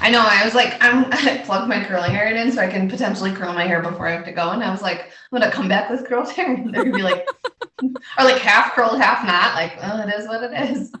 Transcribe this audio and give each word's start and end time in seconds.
I 0.00 0.10
know. 0.10 0.20
I 0.24 0.44
was 0.44 0.54
like, 0.54 0.76
I'm 0.80 1.06
I 1.12 1.42
plugged 1.44 1.68
my 1.68 1.82
curling 1.84 2.16
iron 2.16 2.36
in 2.36 2.52
so 2.52 2.60
I 2.60 2.68
can 2.68 2.88
potentially 2.88 3.32
curl 3.32 3.52
my 3.52 3.66
hair 3.66 3.82
before 3.82 4.06
I 4.06 4.12
have 4.12 4.24
to 4.26 4.32
go. 4.32 4.50
And 4.50 4.62
I 4.62 4.70
was 4.70 4.82
like, 4.82 5.00
I'm 5.00 5.38
gonna 5.38 5.50
come 5.50 5.68
back 5.68 5.90
with 5.90 6.06
curled 6.06 6.30
hair. 6.30 6.54
And 6.54 6.74
they're 6.74 6.84
gonna 6.84 6.96
be 6.96 7.02
like, 7.02 7.28
or 7.82 8.24
like 8.24 8.38
half 8.38 8.74
curled, 8.74 8.98
half 8.98 9.26
not. 9.26 9.54
Like, 9.54 9.78
oh, 9.82 10.06
it 10.06 10.14
is 10.14 10.28
what 10.28 10.42
it 10.42 10.52
is. 10.70 10.92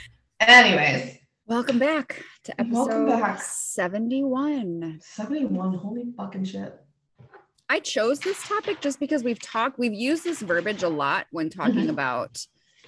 Anyways. 0.40 1.18
Welcome 1.46 1.78
back 1.78 2.24
to 2.44 2.60
episode 2.60 3.06
back. 3.06 3.40
71. 3.40 4.98
71. 5.00 5.74
Holy 5.74 6.04
fucking 6.16 6.44
shit. 6.44 6.74
I 7.68 7.80
chose 7.80 8.20
this 8.20 8.42
topic 8.46 8.80
just 8.80 9.00
because 9.00 9.22
we've 9.22 9.40
talked, 9.40 9.78
we've 9.78 9.92
used 9.92 10.24
this 10.24 10.40
verbiage 10.40 10.82
a 10.82 10.88
lot 10.88 11.26
when 11.30 11.50
talking 11.50 11.74
mm-hmm. 11.74 11.90
about 11.90 12.44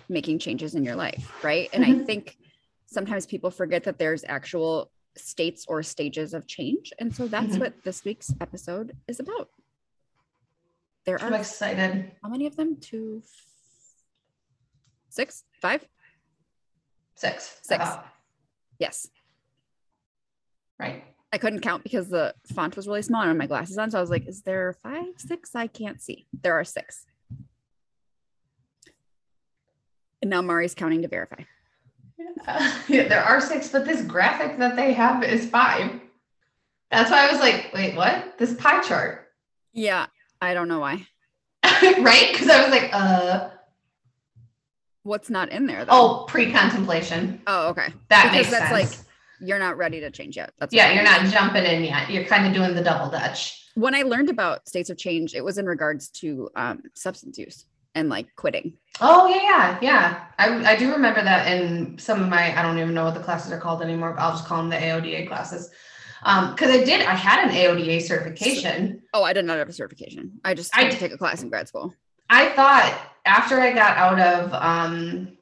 making 0.09 0.39
changes 0.39 0.75
in 0.75 0.85
your 0.85 0.97
life, 0.97 1.45
right? 1.45 1.69
And 1.73 1.85
mm-hmm. 1.85 2.03
I 2.03 2.05
think 2.05 2.38
sometimes 2.89 3.27
people 3.27 3.51
forget 3.51 3.85
that 3.85 3.99
there's 3.99 4.25
actual 4.27 4.91
states 5.17 5.65
or 5.69 5.83
stages 5.83 6.35
of 6.35 6.47
change. 6.47 6.93
And 6.99 7.15
so 7.15 7.29
that's 7.29 7.49
mm-hmm. 7.49 7.61
what 7.61 7.85
this 7.85 8.05
week's 8.05 8.33
episode 8.41 8.97
is 9.07 9.21
about. 9.21 9.49
There 11.05 11.23
I'm 11.23 11.35
are 11.35 11.39
excited. 11.39 12.13
How 12.23 12.29
many 12.29 12.47
of 12.47 12.57
them? 12.57 12.77
Two, 12.81 13.23
six, 15.09 15.45
five, 15.61 15.87
six, 17.15 17.59
six. 17.63 17.85
Uh, 17.85 18.03
yes. 18.79 19.09
Right. 20.79 21.05
I 21.33 21.39
couldn't 21.39 21.61
count 21.61 21.83
because 21.83 22.09
the 22.09 22.35
font 22.55 22.77
was 22.77 22.87
really 22.87 23.03
small 23.03 23.23
and 23.23 23.39
my 23.39 23.47
glasses 23.47 23.77
on. 23.77 23.91
So 23.91 23.99
I 23.99 24.01
was 24.01 24.11
like, 24.11 24.27
is 24.27 24.43
there 24.43 24.77
five, 24.83 25.09
six? 25.19 25.55
I 25.55 25.67
can't 25.67 26.01
see. 26.01 26.27
There 26.43 26.55
are 26.55 26.65
six. 26.65 27.05
And 30.23 30.31
now 30.31 30.41
Mari's 30.41 30.75
counting 30.75 31.03
to 31.03 31.09
verify. 31.09 31.43
Uh, 32.47 32.79
yeah, 32.89 33.09
there 33.09 33.23
are 33.23 33.41
six, 33.41 33.69
but 33.69 33.85
this 33.85 34.03
graphic 34.03 34.59
that 34.59 34.77
they 34.77 34.93
have 34.93 35.23
is 35.23 35.49
five. 35.49 35.91
That's 36.91 37.11
why 37.11 37.29
I 37.29 37.31
was 37.31 37.41
like, 37.41 37.71
wait, 37.75 37.97
what? 37.97 38.39
This 38.39 38.55
pie 38.55 38.81
chart. 38.81 39.29
Yeah, 39.73 40.07
I 40.41 40.55
don't 40.55 40.69
know 40.69 40.81
why. 40.81 41.07
right? 41.65 42.29
Because 42.33 42.49
I 42.49 42.63
was 42.63 42.71
like, 42.71 42.91
uh 42.93 43.51
what's 45.03 45.31
not 45.31 45.51
in 45.51 45.67
there 45.67 45.85
though? 45.85 45.93
Oh, 45.93 46.25
pre-contemplation. 46.29 47.41
Oh, 47.47 47.69
okay. 47.69 47.89
That 48.09 48.25
because 48.25 48.33
makes 48.33 48.51
that's 48.51 48.71
sense. 48.71 48.99
like 49.01 49.07
you're 49.41 49.59
not 49.59 49.77
ready 49.77 50.01
to 50.01 50.11
change 50.11 50.37
yet. 50.37 50.53
That's 50.59 50.73
yeah, 50.75 50.93
you're 50.93 51.05
not 51.05 51.25
jumping 51.33 51.65
in 51.65 51.85
yet. 51.85 52.11
You're 52.11 52.25
kind 52.25 52.47
of 52.47 52.53
doing 52.53 52.75
the 52.75 52.83
double 52.83 53.11
dutch. 53.11 53.65
When 53.75 53.95
I 53.95 54.03
learned 54.03 54.29
about 54.29 54.69
states 54.69 54.91
of 54.91 54.99
change, 54.99 55.35
it 55.35 55.45
was 55.45 55.59
in 55.59 55.67
regards 55.67 56.09
to 56.21 56.51
um, 56.57 56.83
substance 56.95 57.39
use 57.39 57.65
and 57.95 58.09
like 58.09 58.29
quitting. 58.37 58.75
Oh 59.01 59.27
yeah, 59.29 59.41
yeah, 59.41 59.79
yeah. 59.81 60.25
I 60.39 60.73
I 60.73 60.77
do 60.77 60.93
remember 60.93 61.23
that 61.23 61.53
in 61.53 61.99
some 61.99 62.23
of 62.23 62.29
my 62.29 62.59
I 62.59 62.63
don't 62.63 62.79
even 62.79 62.95
know 62.95 63.05
what 63.05 63.15
the 63.15 63.21
classes 63.21 63.53
are 63.53 63.59
called 63.59 63.83
anymore. 63.83 64.13
But 64.13 64.23
I'll 64.23 64.33
just 64.33 64.47
call 64.47 64.59
them 64.59 64.71
the 64.71 64.77
AODA 64.77 65.29
classes. 65.29 65.71
Um, 66.23 66.55
because 66.55 66.71
I 66.71 66.85
did 66.85 67.07
I 67.07 67.15
had 67.15 67.49
an 67.49 67.55
AODA 67.55 68.03
certification. 68.03 69.03
Oh, 69.15 69.23
I 69.23 69.33
did 69.33 69.45
not 69.45 69.59
have 69.59 69.69
a 69.69 69.73
certification. 69.73 70.41
I 70.45 70.55
just 70.55 70.75
had 70.75 70.87
I, 70.87 70.91
to 70.91 70.97
take 70.97 71.13
a 71.13 71.19
class 71.19 71.43
in 71.43 71.49
grad 71.49 71.69
school. 71.69 71.95
I 72.31 72.51
thought 72.51 72.99
after 73.25 73.61
I 73.61 73.73
got 73.73 73.97
out 73.97 74.21
of 74.21 74.55
um 74.55 75.37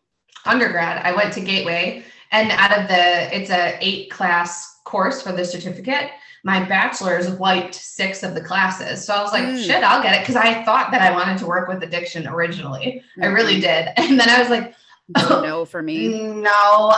undergrad, 0.45 1.05
I 1.05 1.15
went 1.15 1.33
to 1.35 1.41
Gateway 1.41 2.03
and 2.33 2.51
out 2.53 2.77
of 2.77 2.89
the 2.89 3.37
it's 3.37 3.51
a 3.51 3.79
eight 3.81 4.11
class 4.11 4.81
course 4.85 5.23
for 5.23 5.33
the 5.33 5.45
certificate 5.45 6.11
my 6.47 6.65
bachelor's 6.65 7.29
wiped 7.29 7.75
six 7.75 8.23
of 8.23 8.37
the 8.37 8.41
classes. 8.41 9.05
So 9.05 9.13
I 9.13 9.21
was 9.21 9.33
like, 9.33 9.43
mm. 9.43 9.67
shit, 9.67 9.83
I'll 9.83 10.01
get 10.01 10.15
it. 10.15 10.25
Cause 10.25 10.37
I 10.37 10.63
thought 10.63 10.93
that 10.93 11.03
I 11.03 11.11
wanted 11.11 11.39
to 11.39 11.47
work 11.47 11.67
with 11.67 11.83
addiction 11.83 12.25
originally. 12.29 13.03
Mm-hmm. 13.19 13.25
I 13.25 13.27
really 13.27 13.61
did. 13.61 13.89
And 13.97 14.21
then 14.21 14.29
I 14.29 14.39
was 14.39 14.49
like, 14.49 14.73
no 15.17 15.65
for 15.65 15.83
me. 15.83 16.09
No, 16.09 16.51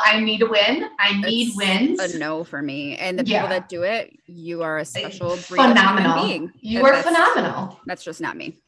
I 0.03 0.21
need 0.21 0.43
a 0.43 0.47
win. 0.47 0.89
I 0.99 1.21
need 1.21 1.49
it's 1.49 1.57
wins. 1.57 2.01
A 2.01 2.19
no 2.19 2.45
for 2.45 2.63
me. 2.63 2.97
And 2.97 3.19
the 3.19 3.25
yeah. 3.25 3.43
people 3.43 3.49
that 3.51 3.69
do 3.69 3.83
it, 3.83 4.17
you 4.27 4.63
are 4.63 4.79
a 4.79 4.85
special 4.85 5.37
phenomenal. 5.37 6.27
being. 6.27 6.53
You 6.61 6.85
are 6.87 7.03
phenomenal. 7.03 7.79
That's 7.87 8.03
just 8.03 8.21
not 8.21 8.37
me. 8.37 8.59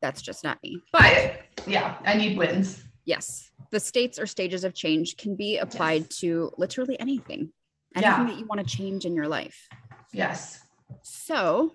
That's 0.00 0.22
just 0.22 0.44
not 0.44 0.62
me. 0.62 0.80
But 0.92 1.02
I, 1.02 1.38
yeah, 1.66 1.96
I 2.04 2.14
need 2.14 2.38
wins. 2.38 2.82
Yes. 3.04 3.50
The 3.70 3.80
states 3.80 4.18
or 4.18 4.26
stages 4.26 4.64
of 4.64 4.74
change 4.74 5.16
can 5.16 5.34
be 5.34 5.58
applied 5.58 6.02
yes. 6.02 6.18
to 6.18 6.52
literally 6.58 6.98
anything 7.00 7.52
anything 7.94 8.26
yeah. 8.26 8.26
that 8.26 8.38
you 8.38 8.46
want 8.46 8.66
to 8.66 8.76
change 8.76 9.04
in 9.04 9.14
your 9.14 9.28
life. 9.28 9.68
Yes. 10.12 10.60
So 11.02 11.72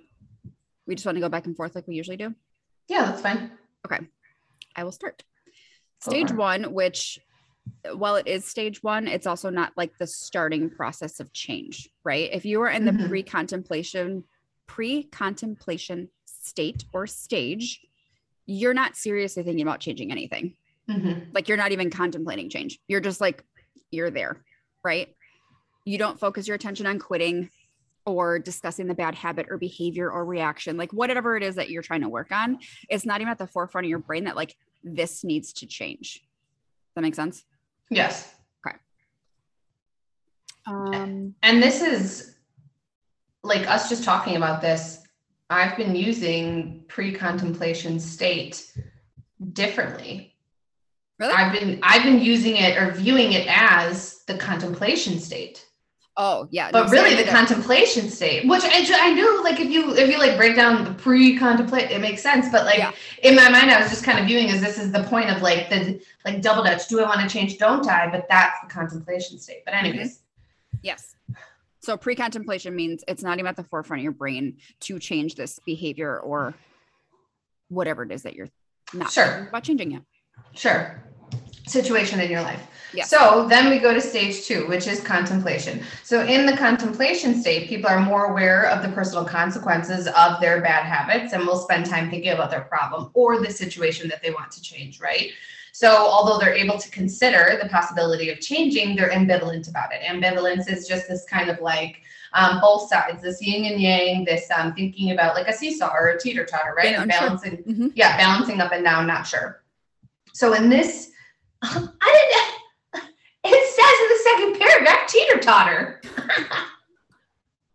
we 0.85 0.95
just 0.95 1.05
want 1.05 1.15
to 1.15 1.21
go 1.21 1.29
back 1.29 1.45
and 1.45 1.55
forth 1.55 1.75
like 1.75 1.87
we 1.87 1.95
usually 1.95 2.17
do. 2.17 2.33
Yeah, 2.87 3.05
that's 3.05 3.21
fine. 3.21 3.51
Okay. 3.85 4.05
I 4.75 4.83
will 4.83 4.91
start. 4.91 5.23
Stage 5.99 6.31
one, 6.31 6.73
which 6.73 7.19
while 7.93 8.15
it 8.15 8.27
is 8.27 8.45
stage 8.45 8.81
one, 8.83 9.07
it's 9.07 9.27
also 9.27 9.49
not 9.49 9.73
like 9.75 9.97
the 9.97 10.07
starting 10.07 10.69
process 10.69 11.19
of 11.19 11.33
change, 11.33 11.89
right? 12.03 12.29
If 12.31 12.45
you 12.45 12.61
are 12.61 12.69
in 12.69 12.85
the 12.85 12.91
mm-hmm. 12.91 13.09
pre-contemplation, 13.09 14.23
pre-contemplation 14.67 16.09
state 16.25 16.85
or 16.93 17.07
stage, 17.07 17.81
you're 18.45 18.73
not 18.73 18.95
seriously 18.95 19.43
thinking 19.43 19.63
about 19.63 19.79
changing 19.79 20.11
anything. 20.11 20.55
Mm-hmm. 20.89 21.31
Like 21.33 21.49
you're 21.49 21.57
not 21.57 21.71
even 21.71 21.89
contemplating 21.89 22.49
change. 22.49 22.79
You're 22.87 23.01
just 23.01 23.19
like, 23.19 23.43
you're 23.91 24.11
there, 24.11 24.43
right? 24.83 25.09
you 25.87 25.97
don't 25.97 26.19
focus 26.19 26.47
your 26.47 26.55
attention 26.55 26.85
on 26.85 26.99
quitting 26.99 27.49
or 28.05 28.39
discussing 28.39 28.87
the 28.87 28.93
bad 28.93 29.15
habit 29.15 29.47
or 29.49 29.57
behavior 29.57 30.11
or 30.11 30.25
reaction, 30.25 30.75
like 30.75 30.91
whatever 30.91 31.37
it 31.37 31.43
is 31.43 31.55
that 31.55 31.69
you're 31.69 31.81
trying 31.81 32.01
to 32.01 32.09
work 32.09 32.29
on, 32.29 32.59
it's 32.89 33.05
not 33.05 33.21
even 33.21 33.31
at 33.31 33.37
the 33.37 33.47
forefront 33.47 33.85
of 33.85 33.89
your 33.89 33.99
brain 33.99 34.25
that 34.25 34.35
like 34.35 34.53
this 34.95 35.23
needs 35.23 35.53
to 35.53 35.65
change. 35.65 36.21
Does 36.21 36.95
that 36.95 37.01
make 37.01 37.15
sense? 37.15 37.43
Yes. 37.89 38.33
Okay. 38.65 38.77
Um, 40.65 41.35
and 41.43 41.61
this 41.61 41.81
is 41.81 42.35
like 43.43 43.67
us 43.67 43.89
just 43.89 44.03
talking 44.03 44.35
about 44.35 44.61
this. 44.61 45.03
I've 45.49 45.77
been 45.77 45.95
using 45.95 46.83
pre-contemplation 46.87 47.99
state 47.99 48.73
differently. 49.53 50.35
Really? 51.19 51.33
I've 51.33 51.53
been 51.53 51.79
I've 51.81 52.03
been 52.03 52.21
using 52.21 52.57
it 52.57 52.77
or 52.77 52.91
viewing 52.91 53.33
it 53.33 53.47
as 53.49 54.23
the 54.27 54.37
contemplation 54.37 55.19
state. 55.19 55.66
Oh 56.19 56.47
yeah, 56.49 56.71
but 56.71 56.89
really 56.89 57.13
the 57.13 57.29
contemplation 57.29 58.09
state, 58.09 58.47
which 58.47 58.63
I, 58.63 58.83
I 58.91 59.13
knew 59.13 59.43
like 59.43 59.59
if 59.59 59.69
you 59.69 59.95
if 59.95 60.09
you 60.09 60.17
like 60.17 60.35
break 60.35 60.55
down 60.55 60.83
the 60.83 60.91
pre-contemplate, 60.93 61.91
it 61.91 62.01
makes 62.01 62.23
sense. 62.23 62.47
But 62.51 62.65
like 62.65 62.79
yeah. 62.79 62.91
in 63.21 63.35
my 63.35 63.49
mind, 63.49 63.69
I 63.69 63.79
was 63.79 63.91
just 63.91 64.03
kind 64.03 64.17
of 64.17 64.25
viewing 64.25 64.49
as 64.49 64.59
this 64.59 64.79
is 64.79 64.91
the 64.91 65.03
point 65.03 65.29
of 65.29 65.43
like 65.43 65.69
the 65.69 66.01
like 66.25 66.41
double 66.41 66.63
dutch. 66.63 66.87
Do 66.87 66.99
I 67.01 67.05
want 67.05 67.21
to 67.21 67.29
change? 67.29 67.59
Don't 67.59 67.87
I? 67.87 68.09
But 68.09 68.25
that's 68.27 68.59
the 68.63 68.67
contemplation 68.67 69.37
state. 69.37 69.63
But 69.63 69.75
anyways, 69.75 70.17
mm-hmm. 70.17 70.77
yes. 70.81 71.15
So 71.81 71.95
pre-contemplation 71.97 72.75
means 72.75 73.03
it's 73.07 73.21
not 73.21 73.37
even 73.37 73.47
at 73.47 73.55
the 73.55 73.63
forefront 73.63 73.99
of 73.99 74.03
your 74.03 74.11
brain 74.11 74.57
to 74.81 74.97
change 74.97 75.35
this 75.35 75.59
behavior 75.65 76.19
or 76.19 76.55
whatever 77.69 78.01
it 78.01 78.11
is 78.11 78.23
that 78.23 78.33
you're 78.33 78.49
not 78.91 79.11
sure 79.11 79.47
about 79.49 79.63
changing 79.63 79.91
yet. 79.91 80.01
Sure. 80.53 81.03
Situation 81.67 82.19
in 82.19 82.31
your 82.31 82.41
life. 82.41 82.65
Yeah. 82.93 83.03
So 83.03 83.45
then 83.47 83.69
we 83.69 83.79
go 83.79 83.93
to 83.93 84.01
stage 84.01 84.45
two, 84.45 84.67
which 84.67 84.87
is 84.87 85.01
contemplation. 85.01 85.83
So 86.03 86.25
in 86.25 86.45
the 86.45 86.55
contemplation 86.55 87.39
state, 87.39 87.67
people 87.67 87.89
are 87.89 87.99
more 87.99 88.31
aware 88.31 88.65
of 88.69 88.81
the 88.81 88.89
personal 88.89 89.25
consequences 89.25 90.07
of 90.07 90.39
their 90.39 90.61
bad 90.61 90.85
habits 90.85 91.33
and 91.33 91.45
will 91.45 91.57
spend 91.57 91.85
time 91.85 92.09
thinking 92.09 92.31
about 92.31 92.49
their 92.49 92.61
problem 92.61 93.11
or 93.13 93.41
the 93.41 93.51
situation 93.51 94.07
that 94.09 94.23
they 94.23 94.31
want 94.31 94.51
to 94.51 94.61
change, 94.61 95.01
right? 95.01 95.31
So 95.73 95.95
although 95.95 96.39
they're 96.39 96.55
able 96.55 96.79
to 96.79 96.89
consider 96.89 97.59
the 97.61 97.69
possibility 97.69 98.31
of 98.31 98.39
changing, 98.39 98.95
they're 98.95 99.11
ambivalent 99.11 99.69
about 99.69 99.89
it. 99.93 100.01
Ambivalence 100.01 100.71
is 100.71 100.87
just 100.87 101.07
this 101.07 101.23
kind 101.25 101.49
of 101.49 101.59
like 101.59 102.01
um, 102.33 102.59
both 102.61 102.89
sides, 102.89 103.21
this 103.21 103.45
yin 103.45 103.71
and 103.71 103.79
yang, 103.79 104.25
this 104.25 104.49
um, 104.57 104.73
thinking 104.73 105.11
about 105.11 105.35
like 105.35 105.47
a 105.47 105.53
seesaw 105.53 105.93
or 105.93 106.07
a 106.07 106.19
teeter 106.19 106.45
totter, 106.45 106.73
right? 106.75 107.07
Balancing, 107.07 107.57
mm-hmm. 107.57 107.87
yeah, 107.95 108.17
balancing 108.17 108.59
up 108.59 108.71
and 108.71 108.83
down, 108.83 109.05
not 109.05 109.27
sure. 109.27 109.61
So 110.33 110.53
in 110.53 110.69
this, 110.69 111.11
I 111.63 111.89
didn't 112.01 112.47
it 113.49 113.65
says 113.75 113.95
in 114.01 114.07
the 114.09 114.19
second 114.23 114.67
paragraph, 114.67 115.07
teeter 115.07 115.39
totter. 115.39 116.01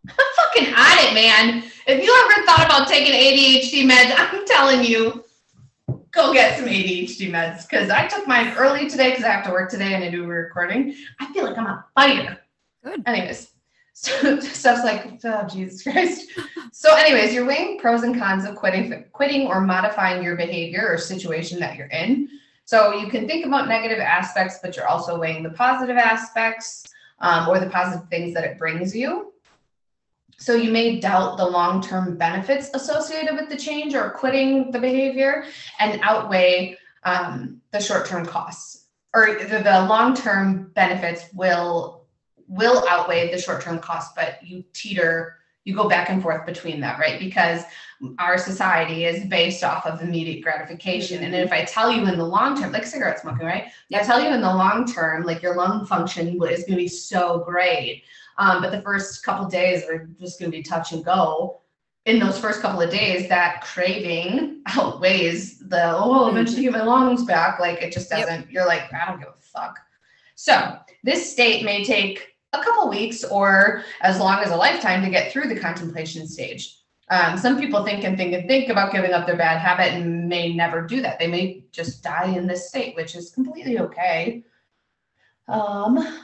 I'm 0.08 0.14
fucking 0.36 0.74
on 0.74 0.98
it, 1.06 1.14
man. 1.14 1.64
If 1.86 2.04
you 2.04 2.30
ever 2.30 2.46
thought 2.46 2.66
about 2.66 2.88
taking 2.88 3.12
ADHD 3.12 3.90
meds, 3.90 4.14
I'm 4.18 4.46
telling 4.46 4.84
you, 4.84 5.24
go 6.10 6.32
get 6.32 6.58
some 6.58 6.66
ADHD 6.66 7.30
meds 7.30 7.68
because 7.68 7.90
I 7.90 8.06
took 8.06 8.26
mine 8.26 8.54
early 8.56 8.88
today 8.88 9.10
because 9.10 9.24
I 9.24 9.30
have 9.30 9.44
to 9.46 9.50
work 9.50 9.70
today 9.70 9.94
and 9.94 10.04
I 10.04 10.10
do 10.10 10.24
a 10.24 10.26
recording. 10.26 10.94
I 11.20 11.32
feel 11.32 11.44
like 11.44 11.56
I'm 11.56 11.66
on 11.66 11.84
fire. 11.94 12.38
Good. 12.84 13.02
Anyways, 13.06 13.52
so 13.92 14.40
stuff's 14.40 14.84
like, 14.84 15.20
oh 15.24 15.46
Jesus 15.48 15.82
Christ. 15.82 16.30
So, 16.72 16.94
anyways, 16.96 17.32
you're 17.32 17.46
weighing 17.46 17.78
pros 17.78 18.02
and 18.02 18.18
cons 18.18 18.44
of 18.44 18.56
quitting, 18.56 19.04
quitting 19.12 19.46
or 19.46 19.60
modifying 19.60 20.22
your 20.22 20.36
behavior 20.36 20.88
or 20.88 20.98
situation 20.98 21.60
that 21.60 21.76
you're 21.76 21.86
in. 21.88 22.28
So 22.64 22.94
you 22.94 23.08
can 23.08 23.26
think 23.26 23.44
about 23.44 23.68
negative 23.68 23.98
aspects, 23.98 24.58
but 24.62 24.76
you're 24.76 24.88
also 24.88 25.18
weighing 25.18 25.42
the 25.42 25.50
positive 25.50 25.96
aspects 25.96 26.84
um, 27.20 27.48
or 27.48 27.58
the 27.58 27.68
positive 27.68 28.08
things 28.08 28.34
that 28.34 28.44
it 28.44 28.58
brings 28.58 28.94
you. 28.94 29.32
So 30.38 30.54
you 30.54 30.72
may 30.72 30.98
doubt 30.98 31.36
the 31.36 31.46
long-term 31.46 32.16
benefits 32.16 32.70
associated 32.74 33.36
with 33.36 33.48
the 33.48 33.56
change 33.56 33.94
or 33.94 34.10
quitting 34.10 34.70
the 34.72 34.80
behavior 34.80 35.44
and 35.78 36.00
outweigh 36.02 36.78
um, 37.04 37.60
the 37.70 37.80
short-term 37.80 38.26
costs 38.26 38.82
or 39.14 39.38
the, 39.40 39.58
the 39.58 39.86
long-term 39.88 40.70
benefits 40.74 41.24
will 41.34 42.00
will 42.48 42.86
outweigh 42.88 43.30
the 43.30 43.40
short-term 43.40 43.78
costs, 43.78 44.12
but 44.14 44.38
you 44.44 44.62
teeter, 44.74 45.36
you 45.64 45.74
go 45.74 45.88
back 45.88 46.10
and 46.10 46.22
forth 46.22 46.44
between 46.44 46.80
that, 46.80 46.98
right? 46.98 47.20
Because 47.20 47.62
our 48.18 48.36
society 48.36 49.04
is 49.04 49.24
based 49.26 49.62
off 49.62 49.86
of 49.86 50.00
immediate 50.02 50.42
gratification. 50.42 51.18
Mm-hmm. 51.18 51.34
And 51.34 51.34
if 51.36 51.52
I 51.52 51.64
tell 51.64 51.90
you 51.90 52.06
in 52.06 52.18
the 52.18 52.24
long 52.24 52.60
term, 52.60 52.72
like 52.72 52.84
cigarette 52.84 53.20
smoking, 53.20 53.46
right? 53.46 53.66
If 53.90 54.00
I 54.00 54.04
tell 54.04 54.20
you 54.20 54.28
in 54.28 54.40
the 54.40 54.54
long 54.54 54.86
term, 54.86 55.22
like 55.22 55.42
your 55.42 55.54
lung 55.54 55.86
function 55.86 56.28
is 56.28 56.64
going 56.64 56.72
to 56.72 56.76
be 56.76 56.88
so 56.88 57.44
great. 57.46 58.04
Um, 58.38 58.62
but 58.62 58.72
the 58.72 58.82
first 58.82 59.22
couple 59.24 59.46
days 59.46 59.84
are 59.84 60.08
just 60.18 60.40
going 60.40 60.50
to 60.50 60.56
be 60.56 60.62
touch 60.62 60.92
and 60.92 61.04
go. 61.04 61.60
In 62.06 62.18
those 62.18 62.38
first 62.38 62.60
couple 62.60 62.80
of 62.80 62.90
days, 62.90 63.28
that 63.28 63.60
craving 63.62 64.62
outweighs 64.66 65.60
the 65.60 65.92
oh, 65.96 66.28
eventually 66.28 66.62
get 66.62 66.72
my 66.72 66.82
lungs 66.82 67.24
back. 67.24 67.60
Like 67.60 67.80
it 67.80 67.92
just 67.92 68.10
doesn't. 68.10 68.40
Yep. 68.40 68.50
You're 68.50 68.66
like, 68.66 68.92
I 68.92 69.06
don't 69.06 69.20
give 69.20 69.28
a 69.28 69.40
fuck. 69.40 69.78
So 70.34 70.76
this 71.04 71.30
state 71.30 71.64
may 71.64 71.84
take 71.84 72.31
a 72.52 72.62
couple 72.62 72.88
weeks 72.88 73.24
or 73.24 73.82
as 74.00 74.18
long 74.18 74.40
as 74.40 74.50
a 74.50 74.56
lifetime 74.56 75.02
to 75.02 75.10
get 75.10 75.32
through 75.32 75.48
the 75.48 75.58
contemplation 75.58 76.26
stage. 76.26 76.76
Um, 77.10 77.36
some 77.36 77.58
people 77.58 77.84
think 77.84 78.04
and 78.04 78.16
think 78.16 78.32
and 78.32 78.48
think 78.48 78.70
about 78.70 78.92
giving 78.92 79.12
up 79.12 79.26
their 79.26 79.36
bad 79.36 79.58
habit 79.58 79.92
and 79.92 80.28
may 80.28 80.54
never 80.54 80.82
do 80.82 81.02
that. 81.02 81.18
They 81.18 81.26
may 81.26 81.64
just 81.72 82.02
die 82.02 82.34
in 82.34 82.46
this 82.46 82.68
state, 82.68 82.96
which 82.96 83.14
is 83.14 83.30
completely 83.30 83.78
okay. 83.80 84.44
Um, 85.48 86.20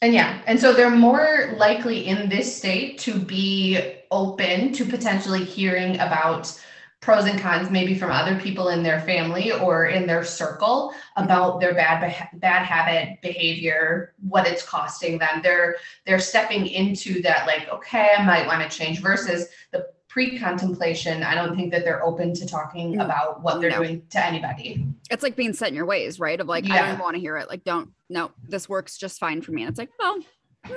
and 0.00 0.14
yeah, 0.14 0.40
and 0.46 0.58
so 0.58 0.72
they're 0.72 0.90
more 0.90 1.54
likely 1.56 2.06
in 2.06 2.28
this 2.28 2.56
state 2.56 2.98
to 3.00 3.18
be 3.18 3.96
open 4.10 4.72
to 4.72 4.84
potentially 4.84 5.44
hearing 5.44 5.96
about 5.96 6.58
pros 7.00 7.26
and 7.26 7.38
cons 7.38 7.70
maybe 7.70 7.96
from 7.96 8.10
other 8.10 8.38
people 8.40 8.70
in 8.70 8.82
their 8.82 9.00
family 9.00 9.52
or 9.52 9.86
in 9.86 10.06
their 10.06 10.24
circle 10.24 10.92
about 11.16 11.60
their 11.60 11.72
bad 11.74 12.28
bad 12.34 12.64
habit 12.64 13.20
behavior 13.22 14.14
what 14.28 14.46
it's 14.46 14.62
costing 14.62 15.18
them. 15.18 15.40
They're 15.42 15.76
they're 16.06 16.18
stepping 16.18 16.66
into 16.66 17.22
that 17.22 17.46
like 17.46 17.68
okay 17.68 18.10
i 18.16 18.24
might 18.24 18.46
want 18.46 18.68
to 18.68 18.76
change 18.76 19.00
versus 19.00 19.48
the 19.72 19.86
pre-contemplation. 20.08 21.22
I 21.22 21.34
don't 21.34 21.54
think 21.54 21.70
that 21.70 21.84
they're 21.84 22.02
open 22.02 22.34
to 22.34 22.46
talking 22.46 22.98
about 22.98 23.42
what 23.42 23.60
they're 23.60 23.70
no. 23.70 23.82
doing 23.82 24.02
to 24.10 24.24
anybody. 24.24 24.86
It's 25.10 25.22
like 25.22 25.36
being 25.36 25.52
set 25.52 25.68
in 25.68 25.74
your 25.74 25.86
ways 25.86 26.18
right? 26.18 26.40
Of 26.40 26.48
like 26.48 26.66
yeah. 26.66 26.74
i 26.74 26.88
don't 26.88 26.98
want 26.98 27.14
to 27.14 27.20
hear 27.20 27.36
it. 27.36 27.48
Like 27.48 27.62
don't 27.62 27.90
no 28.08 28.32
this 28.48 28.68
works 28.68 28.98
just 28.98 29.20
fine 29.20 29.40
for 29.42 29.52
me. 29.52 29.62
And 29.62 29.70
it's 29.70 29.78
like 29.78 29.90
well 29.98 30.18
hmm, 30.66 30.74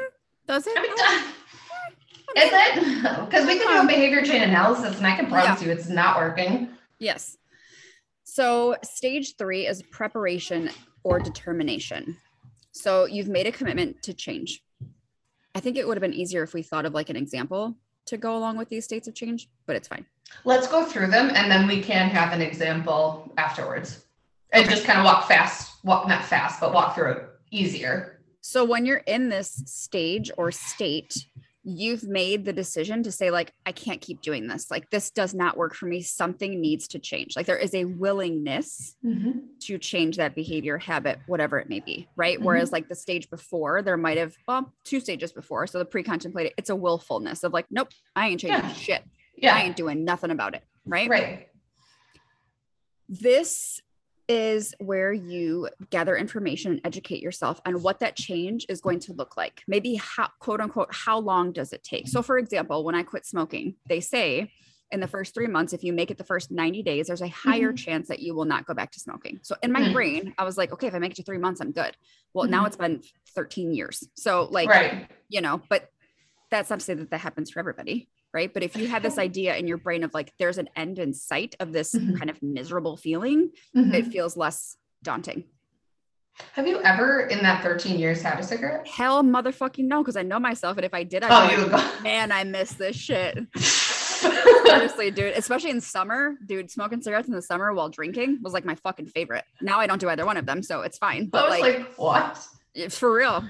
does 0.47 0.67
it 0.67 0.77
is 2.35 2.49
it? 2.51 3.01
Because 3.25 3.45
we 3.45 3.57
can 3.57 3.67
do 3.67 3.73
a 3.73 3.79
um, 3.79 3.87
behavior 3.87 4.23
chain 4.23 4.43
analysis 4.43 4.97
and 4.97 5.07
I 5.07 5.15
can 5.15 5.27
promise 5.27 5.61
yeah. 5.61 5.67
you 5.67 5.73
it's 5.73 5.89
not 5.89 6.17
working. 6.17 6.69
Yes. 6.99 7.37
So, 8.23 8.75
stage 8.83 9.35
three 9.37 9.67
is 9.67 9.81
preparation 9.83 10.69
or 11.03 11.19
determination. 11.19 12.17
So, 12.71 13.05
you've 13.05 13.27
made 13.27 13.47
a 13.47 13.51
commitment 13.51 14.01
to 14.03 14.13
change. 14.13 14.63
I 15.53 15.59
think 15.59 15.77
it 15.77 15.87
would 15.87 15.97
have 15.97 16.01
been 16.01 16.13
easier 16.13 16.43
if 16.43 16.53
we 16.53 16.61
thought 16.61 16.85
of 16.85 16.93
like 16.93 17.09
an 17.09 17.15
example 17.15 17.75
to 18.05 18.17
go 18.17 18.37
along 18.37 18.57
with 18.57 18.69
these 18.69 18.85
states 18.85 19.07
of 19.07 19.15
change, 19.15 19.49
but 19.65 19.75
it's 19.75 19.87
fine. 19.87 20.05
Let's 20.45 20.67
go 20.67 20.85
through 20.85 21.07
them 21.07 21.31
and 21.33 21.51
then 21.51 21.67
we 21.67 21.81
can 21.81 22.09
have 22.09 22.33
an 22.33 22.41
example 22.41 23.31
afterwards 23.37 24.05
and 24.53 24.65
okay. 24.65 24.75
just 24.75 24.85
kind 24.85 24.99
of 24.99 25.05
walk 25.05 25.27
fast, 25.27 25.83
walk 25.83 26.07
not 26.07 26.23
fast, 26.23 26.59
but 26.59 26.73
walk 26.73 26.95
through 26.95 27.11
it 27.11 27.29
easier. 27.51 28.21
So, 28.41 28.65
when 28.65 28.85
you're 28.85 29.03
in 29.07 29.29
this 29.29 29.61
stage 29.65 30.31
or 30.37 30.51
state, 30.51 31.25
you've 31.63 32.03
made 32.03 32.43
the 32.43 32.53
decision 32.53 33.03
to 33.03 33.11
say 33.11 33.29
like 33.29 33.53
i 33.65 33.71
can't 33.71 34.01
keep 34.01 34.21
doing 34.21 34.47
this. 34.47 34.71
Like 34.71 34.89
this 34.89 35.11
does 35.11 35.33
not 35.33 35.57
work 35.57 35.75
for 35.75 35.85
me. 35.85 36.01
Something 36.01 36.59
needs 36.59 36.87
to 36.89 36.99
change. 36.99 37.35
Like 37.35 37.45
there 37.45 37.57
is 37.57 37.73
a 37.73 37.85
willingness 37.85 38.95
mm-hmm. 39.05 39.39
to 39.61 39.77
change 39.77 40.17
that 40.17 40.35
behavior 40.35 40.77
habit 40.77 41.19
whatever 41.27 41.59
it 41.59 41.69
may 41.69 41.79
be 41.79 42.07
right? 42.15 42.37
Mm-hmm. 42.37 42.45
whereas 42.45 42.71
like 42.71 42.89
the 42.89 42.95
stage 42.95 43.29
before 43.29 43.81
there 43.81 43.97
might 43.97 44.17
have 44.17 44.35
well 44.47 44.73
two 44.83 44.99
stages 44.99 45.31
before. 45.31 45.67
So 45.67 45.77
the 45.77 45.85
pre-contemplated 45.85 46.53
it's 46.57 46.69
a 46.69 46.75
willfulness 46.75 47.43
of 47.43 47.53
like 47.53 47.67
nope 47.69 47.89
i 48.15 48.27
ain't 48.27 48.39
changing 48.39 48.59
yeah. 48.63 48.73
shit. 48.73 49.03
Yeah. 49.37 49.55
I 49.55 49.61
ain't 49.61 49.75
doing 49.75 50.03
nothing 50.05 50.31
about 50.31 50.55
it 50.55 50.63
right? 50.85 51.09
Right. 51.09 51.47
This 53.09 53.81
is 54.31 54.73
where 54.79 55.11
you 55.11 55.67
gather 55.89 56.15
information 56.15 56.71
and 56.71 56.81
educate 56.85 57.21
yourself 57.21 57.59
on 57.65 57.81
what 57.81 57.99
that 57.99 58.15
change 58.15 58.65
is 58.69 58.79
going 58.79 58.97
to 58.97 59.11
look 59.11 59.35
like. 59.35 59.61
Maybe 59.67 59.95
how, 59.95 60.29
quote 60.39 60.61
unquote, 60.61 60.87
how 60.91 61.19
long 61.19 61.51
does 61.51 61.73
it 61.73 61.83
take? 61.83 62.07
So, 62.07 62.21
for 62.21 62.37
example, 62.37 62.85
when 62.85 62.95
I 62.95 63.03
quit 63.03 63.25
smoking, 63.25 63.75
they 63.89 63.99
say 63.99 64.49
in 64.89 65.01
the 65.01 65.07
first 65.07 65.33
three 65.33 65.47
months, 65.47 65.73
if 65.73 65.83
you 65.83 65.91
make 65.91 66.11
it 66.11 66.17
the 66.17 66.23
first 66.23 66.49
90 66.49 66.81
days, 66.81 67.07
there's 67.07 67.21
a 67.21 67.27
higher 67.27 67.73
mm-hmm. 67.73 67.75
chance 67.75 68.07
that 68.07 68.21
you 68.21 68.33
will 68.33 68.45
not 68.45 68.65
go 68.65 68.73
back 68.73 68.91
to 68.91 69.01
smoking. 69.01 69.41
So, 69.41 69.55
in 69.61 69.73
my 69.73 69.81
mm-hmm. 69.81 69.93
brain, 69.93 70.33
I 70.37 70.45
was 70.45 70.57
like, 70.57 70.71
okay, 70.71 70.87
if 70.87 70.95
I 70.95 70.99
make 70.99 71.11
it 71.11 71.15
to 71.15 71.23
three 71.23 71.37
months, 71.37 71.59
I'm 71.59 71.73
good. 71.73 71.93
Well, 72.33 72.45
mm-hmm. 72.45 72.51
now 72.51 72.65
it's 72.65 72.77
been 72.77 73.01
13 73.35 73.73
years. 73.73 74.07
So, 74.15 74.47
like, 74.49 74.69
right. 74.69 75.07
you 75.27 75.41
know, 75.41 75.61
but 75.67 75.89
that's 76.49 76.69
not 76.69 76.79
to 76.79 76.85
say 76.85 76.93
that 76.93 77.11
that 77.11 77.19
happens 77.19 77.51
for 77.51 77.59
everybody 77.59 78.07
right? 78.33 78.53
But 78.53 78.63
if 78.63 78.75
you 78.75 78.87
have 78.87 79.03
this 79.03 79.17
idea 79.19 79.55
in 79.55 79.67
your 79.67 79.77
brain 79.77 80.03
of 80.03 80.13
like 80.13 80.33
there's 80.39 80.57
an 80.57 80.69
end 80.75 80.99
in 80.99 81.13
sight 81.13 81.55
of 81.59 81.71
this 81.71 81.93
mm-hmm. 81.93 82.15
kind 82.17 82.29
of 82.29 82.41
miserable 82.41 82.97
feeling 82.97 83.51
mm-hmm. 83.75 83.93
it 83.93 84.07
feels 84.07 84.37
less 84.37 84.77
daunting. 85.03 85.45
Have 86.53 86.65
you 86.67 86.81
ever 86.81 87.21
in 87.27 87.43
that 87.43 87.61
13 87.61 87.99
years 87.99 88.21
had 88.21 88.39
a 88.39 88.43
cigarette? 88.43 88.87
Hell 88.87 89.23
motherfucking 89.23 89.85
no 89.85 90.01
because 90.01 90.15
i 90.15 90.23
know 90.23 90.39
myself 90.39 90.77
and 90.77 90.85
if 90.85 90.93
i 90.93 91.03
did 91.03 91.23
i 91.23 91.55
oh, 91.55 91.67
like, 91.67 92.03
man 92.03 92.31
i 92.31 92.43
miss 92.43 92.73
this 92.73 92.95
shit. 92.95 93.37
Honestly 94.71 95.11
dude 95.11 95.33
especially 95.35 95.71
in 95.71 95.81
summer 95.81 96.35
dude 96.45 96.71
smoking 96.71 97.01
cigarettes 97.01 97.27
in 97.27 97.33
the 97.33 97.41
summer 97.41 97.73
while 97.73 97.89
drinking 97.89 98.39
was 98.41 98.53
like 98.53 98.65
my 98.65 98.75
fucking 98.75 99.07
favorite. 99.07 99.43
Now 99.61 99.79
i 99.79 99.87
don't 99.87 99.99
do 99.99 100.09
either 100.09 100.25
one 100.25 100.37
of 100.37 100.45
them 100.45 100.63
so 100.63 100.81
it's 100.81 100.97
fine 100.97 101.27
but 101.27 101.49
like, 101.49 101.61
like 101.61 101.93
what? 101.95 102.47
For 102.89 103.13
real 103.13 103.43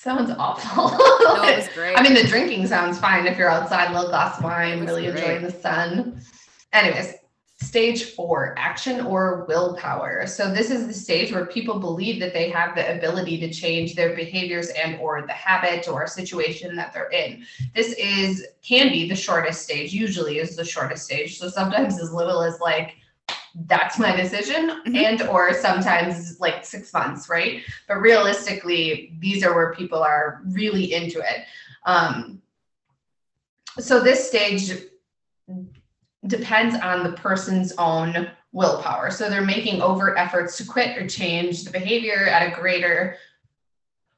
Sounds 0.00 0.30
awful. 0.38 0.96
no, 0.96 1.42
it 1.42 1.56
was 1.58 1.68
great. 1.74 1.98
I 1.98 2.02
mean, 2.04 2.14
the 2.14 2.22
drinking 2.22 2.68
sounds 2.68 3.00
fine 3.00 3.26
if 3.26 3.36
you're 3.36 3.50
outside, 3.50 3.90
a 3.90 3.92
little 3.92 4.10
glass 4.10 4.38
of 4.38 4.44
wine, 4.44 4.86
really 4.86 5.10
great. 5.10 5.16
enjoying 5.16 5.42
the 5.42 5.50
sun. 5.50 6.20
Anyways, 6.72 7.14
stage 7.60 8.04
four, 8.04 8.54
action 8.56 9.00
or 9.04 9.44
willpower. 9.48 10.24
So 10.28 10.54
this 10.54 10.70
is 10.70 10.86
the 10.86 10.94
stage 10.94 11.32
where 11.32 11.46
people 11.46 11.80
believe 11.80 12.20
that 12.20 12.32
they 12.32 12.48
have 12.48 12.76
the 12.76 12.96
ability 12.96 13.40
to 13.40 13.52
change 13.52 13.96
their 13.96 14.14
behaviors 14.14 14.68
and 14.68 15.00
or 15.00 15.22
the 15.22 15.32
habit 15.32 15.88
or 15.88 16.06
situation 16.06 16.76
that 16.76 16.92
they're 16.92 17.10
in. 17.10 17.44
This 17.74 17.92
is 17.94 18.46
can 18.62 18.92
be 18.92 19.08
the 19.08 19.16
shortest 19.16 19.62
stage, 19.62 19.92
usually 19.92 20.38
is 20.38 20.54
the 20.54 20.64
shortest 20.64 21.06
stage. 21.06 21.40
So 21.40 21.48
sometimes 21.48 22.00
as 22.00 22.12
little 22.12 22.40
as 22.44 22.60
like 22.60 22.94
that's 23.66 23.98
my 23.98 24.14
decision 24.14 24.70
mm-hmm. 24.70 24.96
and 24.96 25.22
or 25.22 25.52
sometimes 25.52 26.38
like 26.40 26.64
six 26.64 26.92
months 26.92 27.28
right? 27.28 27.62
But 27.86 27.96
realistically 27.96 29.16
these 29.18 29.44
are 29.44 29.54
where 29.54 29.74
people 29.74 30.02
are 30.02 30.42
really 30.46 30.94
into 30.94 31.18
it. 31.18 31.44
Um, 31.84 32.42
so 33.78 34.00
this 34.00 34.28
stage 34.28 34.72
depends 36.26 36.74
on 36.76 37.04
the 37.04 37.12
person's 37.12 37.72
own 37.78 38.30
willpower. 38.52 39.10
So 39.10 39.28
they're 39.28 39.44
making 39.44 39.82
overt 39.82 40.18
efforts 40.18 40.56
to 40.56 40.64
quit 40.64 40.96
or 40.98 41.06
change 41.06 41.64
the 41.64 41.70
behavior 41.70 42.26
at 42.26 42.52
a 42.52 42.60
greater 42.60 43.16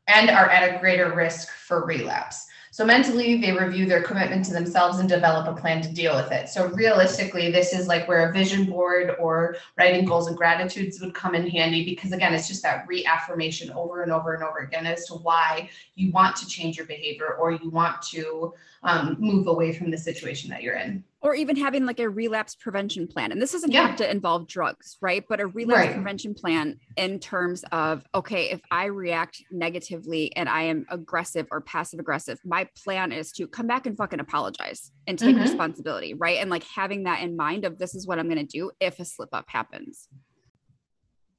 and 0.06 0.30
are 0.30 0.48
at 0.48 0.74
a 0.74 0.78
greater 0.78 1.12
risk 1.12 1.50
for 1.50 1.84
relapse 1.84 2.46
so 2.72 2.84
mentally, 2.84 3.40
they 3.40 3.50
review 3.50 3.86
their 3.86 4.02
commitment 4.02 4.44
to 4.44 4.52
themselves 4.52 5.00
and 5.00 5.08
develop 5.08 5.48
a 5.48 5.60
plan 5.60 5.82
to 5.82 5.92
deal 5.92 6.14
with 6.14 6.30
it. 6.30 6.48
So 6.48 6.68
realistically, 6.68 7.50
this 7.50 7.72
is 7.72 7.88
like 7.88 8.06
where 8.06 8.28
a 8.28 8.32
vision 8.32 8.66
board 8.66 9.16
or 9.18 9.56
writing 9.76 10.04
goals 10.04 10.28
and 10.28 10.36
gratitudes 10.36 11.00
would 11.00 11.12
come 11.12 11.34
in 11.34 11.50
handy 11.50 11.84
because 11.84 12.12
again, 12.12 12.32
it's 12.32 12.46
just 12.46 12.62
that 12.62 12.86
reaffirmation 12.86 13.72
over 13.72 14.04
and 14.04 14.12
over 14.12 14.34
and 14.34 14.44
over 14.44 14.58
again 14.58 14.86
as 14.86 15.04
to 15.06 15.14
why 15.14 15.68
you 15.96 16.12
want 16.12 16.36
to 16.36 16.46
change 16.46 16.76
your 16.76 16.86
behavior 16.86 17.34
or 17.34 17.50
you 17.50 17.70
want 17.70 18.00
to 18.02 18.54
um, 18.84 19.16
move 19.18 19.48
away 19.48 19.72
from 19.72 19.90
the 19.90 19.98
situation 19.98 20.48
that 20.50 20.62
you're 20.62 20.76
in 20.76 21.02
or 21.22 21.34
even 21.34 21.54
having 21.56 21.84
like 21.84 22.00
a 22.00 22.08
relapse 22.08 22.54
prevention 22.54 23.06
plan. 23.06 23.30
And 23.30 23.42
this 23.42 23.52
doesn't 23.52 23.72
yeah. 23.72 23.88
have 23.88 23.96
to 23.96 24.10
involve 24.10 24.48
drugs, 24.48 24.96
right? 25.02 25.22
But 25.28 25.40
a 25.40 25.46
relapse 25.46 25.88
right. 25.88 25.94
prevention 25.94 26.34
plan 26.34 26.78
in 26.96 27.18
terms 27.18 27.62
of, 27.72 28.02
okay, 28.14 28.50
if 28.50 28.60
I 28.70 28.86
react 28.86 29.42
negatively 29.50 30.34
and 30.34 30.48
I 30.48 30.62
am 30.62 30.86
aggressive 30.88 31.46
or 31.50 31.60
passive 31.60 32.00
aggressive, 32.00 32.40
my 32.44 32.68
plan 32.82 33.12
is 33.12 33.32
to 33.32 33.46
come 33.46 33.66
back 33.66 33.86
and 33.86 33.96
fucking 33.96 34.20
apologize 34.20 34.92
and 35.06 35.18
take 35.18 35.34
mm-hmm. 35.34 35.44
responsibility, 35.44 36.14
right? 36.14 36.38
And 36.38 36.48
like 36.48 36.64
having 36.64 37.04
that 37.04 37.22
in 37.22 37.36
mind 37.36 37.66
of 37.66 37.78
this 37.78 37.94
is 37.94 38.06
what 38.06 38.18
I'm 38.18 38.26
going 38.26 38.38
to 38.38 38.44
do 38.44 38.70
if 38.80 38.98
a 38.98 39.04
slip 39.04 39.30
up 39.32 39.44
happens. 39.48 40.08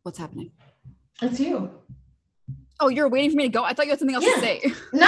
What's 0.03 0.19
happening? 0.19 0.51
It's 1.23 1.39
you. 1.39 1.71
Oh, 2.79 2.89
you're 2.89 3.09
waiting 3.09 3.31
for 3.31 3.37
me 3.37 3.43
to 3.43 3.49
go? 3.49 3.63
I 3.63 3.73
thought 3.73 3.85
you 3.85 3.91
had 3.91 3.99
something 3.99 4.15
else 4.15 4.25
yeah. 4.25 4.35
to 4.35 4.41
say. 4.41 4.61
No. 4.93 5.07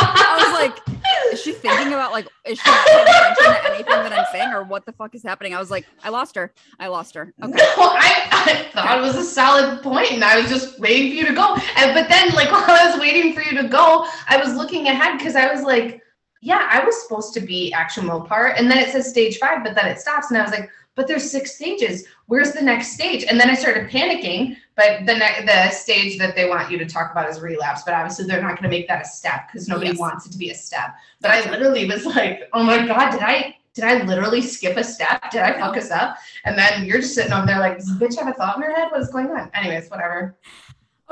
I 0.00 0.38
was 0.38 0.52
like, 0.52 0.97
is 1.32 1.42
she 1.42 1.52
thinking 1.52 1.88
about 1.88 2.12
like, 2.12 2.26
is 2.44 2.58
she 2.58 2.70
paying 2.70 3.06
attention 3.06 3.44
to 3.44 3.70
anything 3.70 3.86
that 3.86 4.12
I'm 4.12 4.26
saying 4.32 4.52
or 4.52 4.62
what 4.64 4.86
the 4.86 4.92
fuck 4.92 5.14
is 5.14 5.22
happening? 5.22 5.54
I 5.54 5.58
was 5.58 5.70
like, 5.70 5.86
I 6.02 6.08
lost 6.08 6.34
her. 6.36 6.52
I 6.78 6.88
lost 6.88 7.14
her. 7.14 7.32
Okay. 7.42 7.52
No, 7.52 7.56
I, 7.76 8.28
I 8.30 8.70
thought 8.72 8.98
it 8.98 9.00
was 9.00 9.16
a 9.16 9.24
solid 9.24 9.82
point 9.82 10.12
and 10.12 10.24
I 10.24 10.40
was 10.40 10.50
just 10.50 10.78
waiting 10.80 11.10
for 11.10 11.16
you 11.16 11.26
to 11.26 11.34
go. 11.34 11.56
And, 11.76 11.94
but 11.94 12.08
then 12.08 12.34
like 12.34 12.50
while 12.52 12.64
I 12.68 12.90
was 12.90 13.00
waiting 13.00 13.32
for 13.32 13.42
you 13.42 13.60
to 13.62 13.68
go, 13.68 14.06
I 14.28 14.36
was 14.36 14.54
looking 14.54 14.88
ahead 14.88 15.18
because 15.18 15.36
I 15.36 15.52
was 15.52 15.62
like, 15.62 16.02
yeah, 16.40 16.68
I 16.70 16.84
was 16.84 17.02
supposed 17.02 17.34
to 17.34 17.40
be 17.40 17.72
action 17.72 18.06
willpower. 18.06 18.54
And 18.56 18.70
then 18.70 18.78
it 18.78 18.90
says 18.90 19.08
stage 19.08 19.38
five, 19.38 19.64
but 19.64 19.74
then 19.74 19.86
it 19.86 19.98
stops. 19.98 20.30
And 20.30 20.38
I 20.38 20.42
was 20.42 20.52
like, 20.52 20.70
but 20.98 21.06
there's 21.06 21.30
six 21.30 21.54
stages. 21.54 22.04
Where's 22.26 22.50
the 22.50 22.60
next 22.60 22.88
stage? 22.88 23.22
And 23.22 23.38
then 23.38 23.48
I 23.48 23.54
started 23.54 23.88
panicking. 23.88 24.56
But 24.74 25.06
the 25.06 25.14
ne- 25.14 25.46
the 25.46 25.70
stage 25.70 26.18
that 26.18 26.34
they 26.34 26.48
want 26.48 26.72
you 26.72 26.78
to 26.78 26.86
talk 26.86 27.12
about 27.12 27.30
is 27.30 27.40
relapse. 27.40 27.82
But 27.84 27.94
obviously 27.94 28.26
they're 28.26 28.42
not 28.42 28.60
going 28.60 28.64
to 28.64 28.68
make 28.68 28.88
that 28.88 29.02
a 29.02 29.08
step 29.08 29.46
because 29.46 29.68
nobody 29.68 29.90
yes. 29.90 29.98
wants 29.98 30.26
it 30.26 30.32
to 30.32 30.38
be 30.38 30.50
a 30.50 30.54
step. 30.56 30.96
But 31.20 31.30
I 31.30 31.48
literally 31.50 31.86
was 31.86 32.04
like, 32.04 32.48
oh 32.52 32.64
my 32.64 32.84
god, 32.84 33.12
did 33.12 33.20
I 33.20 33.56
did 33.74 33.84
I 33.84 34.02
literally 34.02 34.42
skip 34.42 34.76
a 34.76 34.82
step? 34.82 35.30
Did 35.30 35.42
I 35.42 35.52
fuck 35.52 35.76
us 35.76 35.92
up? 35.92 36.16
And 36.44 36.58
then 36.58 36.84
you're 36.84 36.98
just 36.98 37.14
sitting 37.14 37.32
over 37.32 37.46
there 37.46 37.60
like, 37.60 37.78
does 37.78 37.90
bitch 37.92 38.18
have 38.18 38.26
a 38.26 38.32
thought 38.32 38.56
in 38.56 38.62
her 38.62 38.74
head? 38.74 38.88
What's 38.90 39.08
going 39.08 39.28
on? 39.28 39.52
Anyways, 39.54 39.88
whatever. 39.88 40.36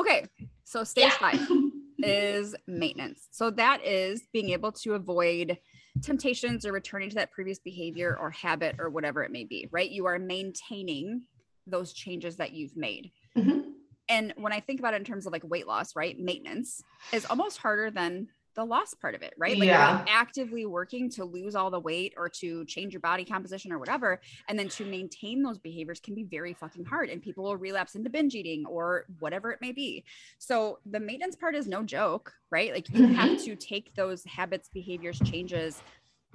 Okay, 0.01 0.27
so 0.65 0.83
stage 0.83 1.05
yeah. 1.05 1.31
five 1.31 1.49
is 1.99 2.57
maintenance. 2.67 3.29
So 3.31 3.53
that 3.53 3.85
is 3.85 4.27
being 4.33 4.51
able 4.51 4.73
to 4.73 4.95
avoid 4.95 5.59
temptations 6.03 6.65
or 6.67 6.73
returning 6.73 7.09
to 7.09 7.15
that 7.17 7.33
previous 7.33 7.59
behavior 7.59 8.17
or 8.21 8.31
habit 8.31 8.77
or 8.79 8.91
whatever 8.91 9.23
it 9.23 9.31
may 9.31 9.45
be, 9.45 9.69
right? 9.71 9.91
You 9.91 10.07
are 10.07 10.19
maintaining 10.19 11.23
those 11.67 11.93
changes 11.93 12.37
that 12.37 12.53
you've 12.53 12.77
made. 12.77 13.11
Mm-hmm. 13.37 13.71
And 14.09 14.33
when 14.37 14.53
I 14.53 14.61
think 14.61 14.79
about 14.79 14.95
it 14.95 14.99
in 14.99 15.05
terms 15.05 15.27
of 15.27 15.33
like 15.33 15.43
weight 15.45 15.67
loss, 15.67 15.97
right? 15.97 16.19
Maintenance 16.19 16.83
is 17.13 17.25
almost 17.27 17.59
harder 17.59 17.91
than 17.91 18.29
the 18.57 18.65
loss 18.65 18.95
part 18.95 19.15
of 19.15 19.23
it, 19.23 19.35
right? 19.39 19.57
Like 19.57 19.69
yeah. 19.69 19.99
you're 19.99 20.07
actively 20.09 20.67
working 20.67 21.11
to 21.11 21.25
lose 21.25 21.55
all 21.55 21.71
the 21.71 21.79
weight 21.79 22.15
or 22.17 22.29
to 22.31 22.65
change 22.65 22.93
your 22.93 23.01
body 23.01 23.25
composition 23.25 23.71
or 23.73 23.79
whatever. 23.79 24.21
And 24.49 24.59
then 24.59 24.69
to 24.71 24.85
maintain 24.85 25.43
those 25.43 25.59
behaviors 25.59 26.01
can 26.01 26.15
be 26.15 26.25
very 26.25 26.55
fucking 26.55 26.87
hard. 26.87 27.11
And 27.11 27.23
people 27.23 27.45
will 27.45 27.57
relapse 27.57 27.95
into 27.95 28.11
binge 28.11 28.35
eating 28.35 28.65
or 28.67 29.05
whatever 29.21 29.53
it 29.53 29.61
may 29.61 29.73
be. 29.73 30.05
So 30.39 30.79
the 30.87 31.01
maintenance 31.01 31.37
part 31.37 31.55
is 31.55 31.69
no 31.69 31.83
joke, 31.83 32.33
right? 32.51 32.73
Like 32.73 32.93
you 32.93 33.07
have 33.09 33.39
mm-hmm. 33.39 33.45
to 33.45 33.57
take 33.57 33.95
those 33.95 34.25
habits, 34.25 34.71
behaviors, 34.73 35.19
changes 35.21 35.83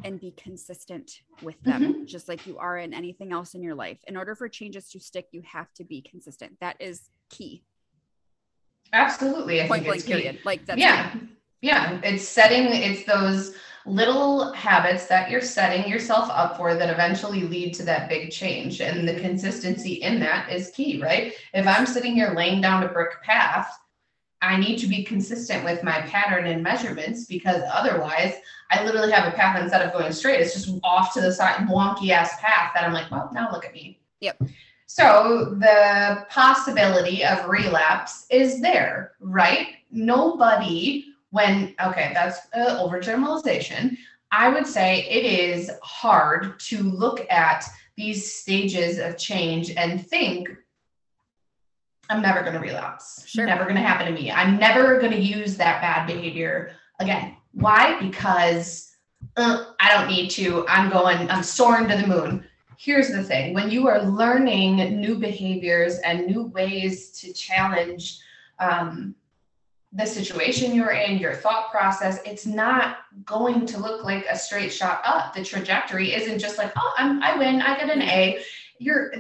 and 0.03 0.19
be 0.19 0.31
consistent 0.31 1.21
with 1.41 1.61
them, 1.63 1.81
mm-hmm. 1.81 2.05
just 2.05 2.27
like 2.27 2.47
you 2.47 2.57
are 2.57 2.77
in 2.77 2.93
anything 2.93 3.31
else 3.31 3.53
in 3.53 3.61
your 3.61 3.75
life. 3.75 3.99
In 4.07 4.17
order 4.17 4.35
for 4.35 4.47
changes 4.47 4.89
to 4.89 4.99
stick, 4.99 5.27
you 5.31 5.41
have 5.45 5.71
to 5.73 5.83
be 5.83 6.01
consistent. 6.01 6.57
That 6.59 6.75
is 6.79 7.09
key. 7.29 7.63
Absolutely. 8.93 9.61
I 9.61 9.67
Point 9.67 9.85
blank 9.85 10.05
period. 10.05 10.39
Like 10.43 10.65
that's 10.65 10.79
yeah. 10.79 11.13
Yeah, 11.61 11.99
it's 12.03 12.27
setting, 12.27 12.67
it's 12.67 13.05
those 13.05 13.55
little 13.85 14.51
habits 14.53 15.07
that 15.07 15.29
you're 15.29 15.41
setting 15.41 15.89
yourself 15.89 16.29
up 16.29 16.57
for 16.57 16.75
that 16.75 16.89
eventually 16.89 17.43
lead 17.43 17.73
to 17.75 17.83
that 17.83 18.09
big 18.09 18.31
change. 18.31 18.81
And 18.81 19.07
the 19.07 19.19
consistency 19.19 19.93
in 19.93 20.19
that 20.19 20.51
is 20.51 20.71
key, 20.71 21.01
right? 21.01 21.33
If 21.53 21.67
I'm 21.67 21.85
sitting 21.85 22.13
here 22.13 22.33
laying 22.35 22.61
down 22.61 22.83
a 22.83 22.87
brick 22.87 23.21
path, 23.23 23.71
I 24.43 24.57
need 24.57 24.77
to 24.77 24.87
be 24.87 25.03
consistent 25.03 25.63
with 25.63 25.83
my 25.83 26.01
pattern 26.01 26.47
and 26.47 26.63
measurements 26.63 27.25
because 27.25 27.61
otherwise 27.71 28.33
I 28.71 28.83
literally 28.83 29.11
have 29.11 29.31
a 29.31 29.35
path 29.35 29.61
instead 29.61 29.85
of 29.85 29.93
going 29.93 30.11
straight. 30.13 30.41
It's 30.41 30.53
just 30.53 30.79
off 30.83 31.13
to 31.13 31.21
the 31.21 31.31
side, 31.31 31.67
wonky 31.67 32.09
ass 32.09 32.33
path 32.39 32.71
that 32.73 32.83
I'm 32.83 32.93
like, 32.93 33.11
well, 33.11 33.29
now 33.33 33.51
look 33.51 33.65
at 33.65 33.73
me. 33.73 33.99
Yep. 34.21 34.41
So 34.87 35.55
the 35.59 36.25
possibility 36.29 37.23
of 37.23 37.47
relapse 37.47 38.25
is 38.29 38.61
there, 38.61 39.13
right? 39.19 39.75
Nobody 39.91 41.10
when 41.31 41.73
okay 41.83 42.11
that's 42.13 42.39
uh, 42.53 42.77
overgeneralization. 42.85 43.97
I 44.31 44.47
would 44.49 44.67
say 44.67 45.03
it 45.09 45.25
is 45.25 45.71
hard 45.83 46.59
to 46.61 46.83
look 46.83 47.29
at 47.29 47.65
these 47.97 48.33
stages 48.33 48.97
of 48.97 49.17
change 49.17 49.71
and 49.71 50.05
think 50.05 50.49
i'm 52.09 52.21
never 52.21 52.41
going 52.41 52.53
to 52.53 52.59
relapse. 52.59 53.25
Sure. 53.27 53.45
never 53.45 53.63
going 53.63 53.75
to 53.75 53.81
happen 53.81 54.05
to 54.05 54.13
me. 54.13 54.31
I'm 54.31 54.57
never 54.57 54.99
going 54.99 55.11
to 55.11 55.19
use 55.19 55.57
that 55.57 55.81
bad 55.81 56.07
behavior 56.07 56.71
again. 56.99 57.37
Why? 57.53 57.99
Because 57.99 58.89
uh, 59.37 59.65
i 59.79 59.93
don't 59.93 60.09
need 60.09 60.29
to. 60.31 60.65
I'm 60.67 60.89
going 60.89 61.29
i'm 61.29 61.43
soaring 61.43 61.87
to 61.89 61.97
the 61.97 62.07
moon. 62.07 62.45
Here's 62.77 63.09
the 63.09 63.23
thing. 63.23 63.53
When 63.53 63.69
you 63.69 63.87
are 63.87 64.01
learning 64.01 64.99
new 64.99 65.19
behaviors 65.19 65.99
and 65.99 66.25
new 66.25 66.45
ways 66.47 67.11
to 67.19 67.31
challenge 67.31 68.19
um, 68.59 69.13
the 69.93 70.05
situation 70.05 70.73
you're 70.73 70.91
in, 70.91 71.17
your 71.17 71.33
thought 71.33 71.69
process, 71.69 72.19
it's 72.25 72.45
not 72.45 72.99
going 73.25 73.65
to 73.65 73.77
look 73.77 74.05
like 74.05 74.25
a 74.29 74.37
straight 74.37 74.71
shot 74.71 75.01
up. 75.03 75.33
The 75.33 75.43
trajectory 75.43 76.13
isn't 76.13 76.39
just 76.39 76.57
like, 76.57 76.71
oh, 76.77 76.93
I'm, 76.97 77.21
I 77.21 77.37
win, 77.37 77.61
I 77.61 77.75
get 77.75 77.89
an 77.89 78.01
A. 78.01 78.41
You're, 78.79 79.13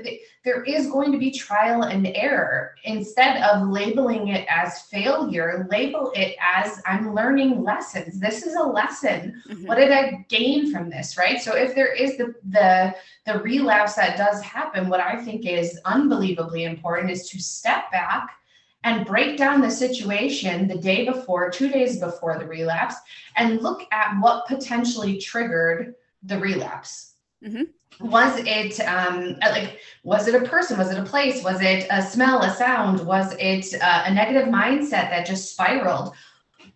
there 0.43 0.63
is 0.63 0.87
going 0.87 1.11
to 1.11 1.19
be 1.19 1.29
trial 1.29 1.83
and 1.83 2.07
error. 2.15 2.73
Instead 2.85 3.43
of 3.43 3.67
labeling 3.67 4.29
it 4.29 4.47
as 4.49 4.83
failure, 4.83 5.67
label 5.69 6.11
it 6.15 6.35
as 6.41 6.81
I'm 6.87 7.13
learning 7.13 7.63
lessons. 7.63 8.19
This 8.19 8.43
is 8.43 8.55
a 8.55 8.63
lesson. 8.63 9.39
Mm-hmm. 9.47 9.67
What 9.67 9.75
did 9.75 9.91
I 9.91 10.25
gain 10.29 10.71
from 10.71 10.89
this? 10.89 11.15
Right. 11.15 11.39
So 11.39 11.55
if 11.55 11.75
there 11.75 11.93
is 11.93 12.17
the 12.17 12.33
the 12.49 12.95
the 13.27 13.39
relapse 13.39 13.93
that 13.95 14.17
does 14.17 14.41
happen, 14.41 14.89
what 14.89 14.99
I 14.99 15.23
think 15.23 15.45
is 15.45 15.79
unbelievably 15.85 16.63
important 16.63 17.11
is 17.11 17.29
to 17.29 17.39
step 17.39 17.91
back 17.91 18.40
and 18.83 19.05
break 19.05 19.37
down 19.37 19.61
the 19.61 19.69
situation 19.69 20.67
the 20.67 20.77
day 20.77 21.05
before, 21.05 21.49
two 21.49 21.69
days 21.69 21.99
before 21.99 22.37
the 22.39 22.45
relapse, 22.45 22.95
and 23.35 23.61
look 23.61 23.87
at 23.91 24.19
what 24.19 24.47
potentially 24.47 25.17
triggered 25.17 25.95
the 26.23 26.39
relapse. 26.39 27.13
Mm-hmm. 27.43 27.63
Was 28.07 28.39
it 28.45 28.79
um, 28.87 29.37
like, 29.41 29.79
was 30.03 30.27
it 30.27 30.41
a 30.41 30.47
person? 30.47 30.77
Was 30.77 30.91
it 30.91 30.97
a 30.97 31.03
place? 31.03 31.43
Was 31.43 31.61
it 31.61 31.85
a 31.91 32.01
smell, 32.01 32.41
a 32.41 32.53
sound? 32.55 33.05
Was 33.05 33.35
it 33.39 33.79
uh, 33.79 34.03
a 34.05 34.13
negative 34.13 34.47
mindset 34.47 35.09
that 35.09 35.25
just 35.27 35.51
spiraled? 35.51 36.15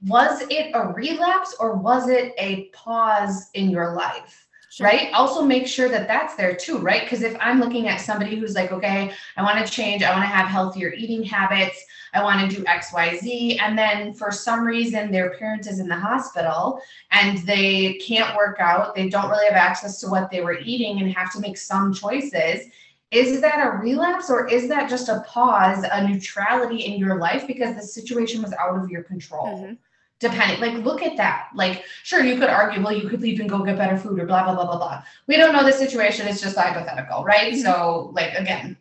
Was 0.05 0.43
it 0.51 0.71
a 0.75 0.87
relapse 0.93 1.55
or 1.59 1.75
was 1.75 2.09
it 2.09 2.33
a 2.37 2.65
pause 2.65 3.49
in 3.55 3.71
your 3.71 3.93
life? 3.93 4.44
Sure. 4.75 4.87
right? 4.87 5.13
Also 5.13 5.41
make 5.41 5.67
sure 5.67 5.87
that 5.87 6.05
that's 6.05 6.35
there 6.35 6.53
too, 6.53 6.79
right? 6.79 7.03
Because 7.03 7.21
if 7.21 7.37
I'm 7.39 7.61
looking 7.61 7.87
at 7.87 8.01
somebody 8.01 8.35
who's 8.35 8.55
like, 8.55 8.73
okay, 8.73 9.13
I 9.37 9.41
want 9.41 9.65
to 9.65 9.71
change, 9.71 10.03
I 10.03 10.11
want 10.11 10.23
to 10.23 10.27
have 10.27 10.49
healthier 10.49 10.91
eating 10.91 11.23
habits, 11.23 11.81
I 12.13 12.21
want 12.21 12.51
to 12.51 12.53
do 12.53 12.61
XYZ. 12.65 13.61
And 13.61 13.77
then 13.77 14.13
for 14.13 14.31
some 14.31 14.65
reason, 14.65 15.13
their 15.13 15.29
parent 15.37 15.65
is 15.65 15.79
in 15.79 15.87
the 15.87 15.95
hospital 15.95 16.81
and 17.11 17.37
they 17.47 17.93
can't 18.05 18.35
work 18.35 18.57
out. 18.59 18.95
They 18.95 19.07
don't 19.07 19.29
really 19.29 19.45
have 19.45 19.55
access 19.55 20.01
to 20.01 20.09
what 20.09 20.29
they 20.29 20.41
were 20.41 20.59
eating 20.59 20.99
and 20.99 21.09
have 21.13 21.31
to 21.35 21.39
make 21.39 21.57
some 21.57 21.93
choices. 21.93 22.67
Is 23.11 23.39
that 23.39 23.65
a 23.65 23.77
relapse 23.77 24.29
or 24.29 24.45
is 24.49 24.67
that 24.67 24.89
just 24.89 25.07
a 25.07 25.23
pause, 25.25 25.85
a 25.89 26.05
neutrality 26.05 26.83
in 26.83 26.99
your 26.99 27.17
life 27.17 27.47
because 27.47 27.75
the 27.75 27.81
situation 27.81 28.41
was 28.41 28.51
out 28.51 28.77
of 28.77 28.89
your 28.89 29.03
control? 29.03 29.45
Mm-hmm 29.45 29.73
depending 30.19 30.59
like 30.61 30.85
look 30.85 31.01
at 31.01 31.17
that 31.17 31.49
like 31.55 31.83
sure 32.03 32.23
you 32.23 32.39
could 32.39 32.49
argue 32.49 32.81
well 32.81 32.95
you 32.95 33.09
could 33.09 33.21
leave 33.21 33.39
and 33.39 33.49
go 33.49 33.63
get 33.63 33.77
better 33.77 33.97
food 33.97 34.19
or 34.19 34.25
blah 34.25 34.43
blah 34.43 34.55
blah 34.55 34.65
blah 34.65 34.77
blah 34.77 35.03
we 35.27 35.35
don't 35.35 35.53
know 35.53 35.63
the 35.63 35.71
situation 35.71 36.27
it's 36.27 36.41
just 36.41 36.57
hypothetical 36.57 37.23
right 37.23 37.53
mm-hmm. 37.53 37.61
so 37.61 38.11
like 38.13 38.33
again 38.33 38.77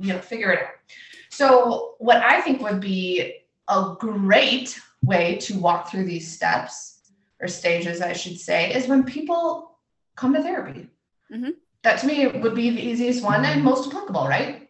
you 0.00 0.12
know 0.12 0.18
figure 0.20 0.52
it 0.52 0.60
out 0.60 0.74
so, 1.38 1.94
what 1.98 2.16
I 2.16 2.40
think 2.40 2.60
would 2.62 2.80
be 2.80 3.34
a 3.68 3.94
great 3.98 4.80
way 5.04 5.36
to 5.36 5.58
walk 5.58 5.88
through 5.88 6.06
these 6.06 6.30
steps 6.30 7.12
or 7.40 7.46
stages, 7.46 8.00
I 8.00 8.12
should 8.12 8.40
say, 8.40 8.74
is 8.74 8.88
when 8.88 9.04
people 9.04 9.76
come 10.16 10.34
to 10.34 10.42
therapy. 10.42 10.88
Mm-hmm. 11.32 11.50
That 11.82 12.00
to 12.00 12.06
me 12.06 12.26
would 12.26 12.54
be 12.54 12.70
the 12.70 12.82
easiest 12.82 13.22
one 13.22 13.44
and 13.44 13.62
most 13.62 13.88
applicable, 13.88 14.26
right? 14.26 14.68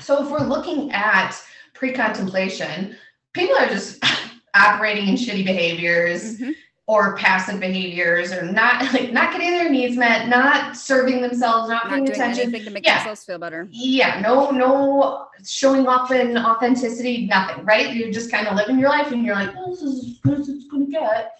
So, 0.00 0.22
if 0.22 0.30
we're 0.30 0.46
looking 0.46 0.92
at 0.92 1.34
pre 1.74 1.92
contemplation, 1.92 2.96
people 3.32 3.56
are 3.56 3.68
just 3.68 4.00
operating 4.56 5.08
in 5.08 5.14
shitty 5.14 5.44
behaviors. 5.44 6.38
Mm-hmm 6.38 6.52
or 6.88 7.16
passive 7.16 7.58
behaviors 7.58 8.32
or 8.32 8.42
not 8.42 8.80
like 8.92 9.12
not 9.12 9.32
getting 9.32 9.50
their 9.50 9.68
needs 9.68 9.96
met, 9.96 10.28
not 10.28 10.76
serving 10.76 11.20
themselves, 11.20 11.68
not, 11.68 11.84
not 11.84 11.92
paying 11.92 12.08
attention. 12.08 12.52
To 12.52 12.70
make 12.70 12.86
yeah. 12.86 12.98
themselves 12.98 13.24
feel 13.24 13.38
better. 13.38 13.66
Yeah, 13.70 14.20
no, 14.20 14.50
no 14.50 15.26
showing 15.44 15.88
off 15.88 16.12
in 16.12 16.38
authenticity, 16.38 17.26
nothing, 17.26 17.64
right? 17.64 17.94
You're 17.94 18.12
just 18.12 18.30
kind 18.30 18.46
of 18.46 18.54
living 18.54 18.78
your 18.78 18.88
life 18.88 19.10
and 19.10 19.24
you're 19.24 19.34
like, 19.34 19.50
oh, 19.56 19.70
this 19.70 19.82
is 19.82 20.04
as 20.04 20.18
good 20.18 20.40
as 20.40 20.48
it's 20.48 20.66
gonna 20.66 20.86
get. 20.86 21.32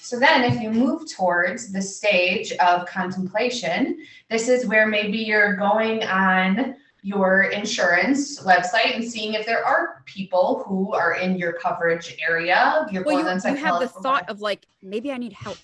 So 0.00 0.18
then 0.18 0.44
if 0.44 0.60
you 0.60 0.70
move 0.70 1.10
towards 1.10 1.72
the 1.72 1.82
stage 1.82 2.52
of 2.52 2.86
contemplation, 2.86 3.98
this 4.30 4.48
is 4.48 4.66
where 4.66 4.86
maybe 4.86 5.18
you're 5.18 5.56
going 5.56 6.02
on 6.04 6.76
your 7.04 7.42
insurance 7.42 8.42
website 8.42 8.94
and 8.94 9.04
seeing 9.04 9.34
if 9.34 9.44
there 9.44 9.62
are 9.62 10.02
people 10.06 10.64
who 10.66 10.94
are 10.94 11.16
in 11.16 11.36
your 11.36 11.52
coverage 11.52 12.16
area. 12.26 12.86
You're 12.90 13.04
well, 13.04 13.18
you, 13.18 13.50
you 13.50 13.56
have 13.56 13.78
the 13.78 13.88
thought 13.88 14.30
of 14.30 14.40
like, 14.40 14.64
maybe 14.82 15.12
I 15.12 15.18
need 15.18 15.34
help. 15.34 15.58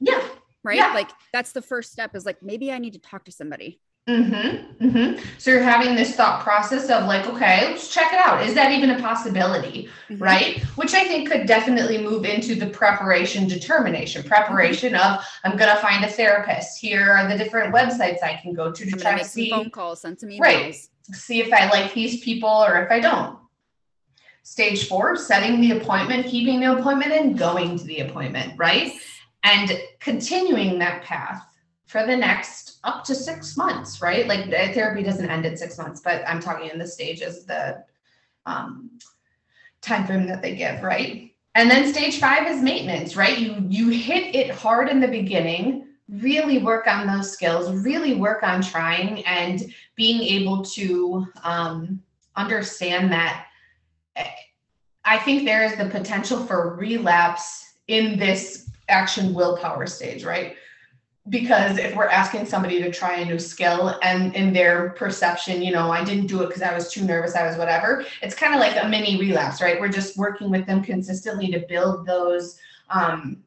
Yeah. 0.00 0.26
Right. 0.64 0.78
Yeah. 0.78 0.94
Like 0.94 1.10
that's 1.34 1.52
the 1.52 1.60
first 1.60 1.92
step 1.92 2.16
is 2.16 2.24
like, 2.24 2.42
maybe 2.42 2.72
I 2.72 2.78
need 2.78 2.94
to 2.94 2.98
talk 2.98 3.26
to 3.26 3.30
somebody. 3.30 3.78
Mm-hmm, 4.08 4.86
mm-hmm. 4.86 5.20
So 5.38 5.50
you're 5.50 5.62
having 5.62 5.96
this 5.96 6.14
thought 6.14 6.40
process 6.40 6.88
of 6.90 7.06
like, 7.06 7.26
okay, 7.26 7.68
let's 7.68 7.92
check 7.92 8.12
it 8.12 8.20
out. 8.24 8.40
Is 8.46 8.54
that 8.54 8.70
even 8.70 8.90
a 8.90 9.00
possibility? 9.00 9.88
Mm-hmm. 10.08 10.22
Right. 10.22 10.60
Which 10.76 10.94
I 10.94 11.02
think 11.04 11.28
could 11.28 11.46
definitely 11.46 11.98
move 11.98 12.24
into 12.24 12.54
the 12.54 12.68
preparation 12.68 13.48
determination. 13.48 14.22
Preparation 14.22 14.92
mm-hmm. 14.92 15.18
of 15.18 15.24
I'm 15.42 15.56
gonna 15.56 15.80
find 15.80 16.04
a 16.04 16.08
therapist. 16.08 16.80
Here 16.80 17.10
are 17.10 17.28
the 17.28 17.36
different 17.36 17.74
websites 17.74 18.22
I 18.22 18.38
can 18.40 18.54
go 18.54 18.70
to 18.70 18.84
to 18.84 18.92
I'm 18.92 18.98
try 18.98 19.18
to 19.18 19.24
see 19.24 19.50
phone 19.50 19.70
calls, 19.70 20.02
send 20.02 20.20
some 20.20 20.28
emails. 20.28 20.40
Right. 20.40 20.88
See 21.12 21.40
if 21.40 21.52
I 21.52 21.68
like 21.68 21.92
these 21.92 22.22
people 22.22 22.48
or 22.48 22.80
if 22.84 22.92
I 22.92 23.00
don't. 23.00 23.38
Stage 24.44 24.86
four, 24.86 25.16
setting 25.16 25.60
the 25.60 25.78
appointment, 25.78 26.26
keeping 26.26 26.60
the 26.60 26.78
appointment, 26.78 27.10
and 27.10 27.36
going 27.36 27.76
to 27.76 27.84
the 27.84 28.00
appointment, 28.00 28.52
right? 28.56 28.92
And 29.42 29.76
continuing 29.98 30.78
that 30.78 31.02
path 31.02 31.44
for 31.86 32.04
the 32.04 32.16
next 32.16 32.78
up 32.84 33.04
to 33.04 33.14
six 33.14 33.56
months, 33.56 34.02
right? 34.02 34.26
Like 34.26 34.50
therapy 34.50 35.02
doesn't 35.02 35.30
end 35.30 35.46
at 35.46 35.58
six 35.58 35.78
months, 35.78 36.00
but 36.00 36.22
I'm 36.26 36.40
talking 36.40 36.68
in 36.68 36.78
the 36.78 36.86
stages, 36.86 37.44
the 37.44 37.84
um, 38.44 38.90
time 39.80 40.06
frame 40.06 40.26
that 40.26 40.42
they 40.42 40.54
give, 40.56 40.82
right? 40.82 41.32
And 41.54 41.70
then 41.70 41.92
stage 41.92 42.18
five 42.18 42.46
is 42.48 42.62
maintenance, 42.62 43.16
right? 43.16 43.38
You 43.38 43.64
you 43.68 43.88
hit 43.88 44.34
it 44.34 44.50
hard 44.50 44.88
in 44.88 45.00
the 45.00 45.08
beginning, 45.08 45.86
really 46.08 46.58
work 46.58 46.86
on 46.86 47.06
those 47.06 47.32
skills, 47.32 47.72
really 47.84 48.14
work 48.14 48.42
on 48.42 48.60
trying 48.60 49.24
and 49.24 49.72
being 49.94 50.22
able 50.22 50.62
to 50.64 51.26
um, 51.44 52.02
understand 52.34 53.10
that. 53.12 53.46
Eh, 54.16 54.28
I 55.04 55.18
think 55.18 55.44
there 55.44 55.64
is 55.64 55.76
the 55.76 55.86
potential 55.86 56.44
for 56.44 56.74
relapse 56.74 57.74
in 57.88 58.18
this 58.18 58.70
action 58.88 59.32
willpower 59.32 59.86
stage, 59.86 60.24
right? 60.24 60.56
Because 61.28 61.78
if 61.78 61.94
we're 61.96 62.06
asking 62.06 62.46
somebody 62.46 62.80
to 62.80 62.90
try 62.90 63.16
a 63.16 63.24
new 63.24 63.38
skill 63.38 63.98
and 64.02 64.34
in 64.34 64.52
their 64.52 64.90
perception 64.90 65.62
you 65.62 65.72
know 65.72 65.90
i 65.90 66.04
didn't 66.04 66.26
do 66.26 66.42
it 66.42 66.46
because 66.46 66.62
i 66.62 66.74
was 66.74 66.90
too 66.90 67.02
nervous 67.02 67.34
i 67.34 67.46
was 67.46 67.56
whatever 67.56 68.04
it's 68.22 68.34
kind 68.34 68.54
of 68.54 68.60
like 68.60 68.82
a 68.82 68.88
mini 68.88 69.18
relapse 69.18 69.60
right? 69.60 69.80
We're 69.80 69.88
just 69.88 70.16
working 70.16 70.50
with 70.50 70.66
them 70.66 70.82
consistently 70.82 71.50
to 71.50 71.64
build 71.68 72.06
those 72.06 72.58
um, 72.90 73.38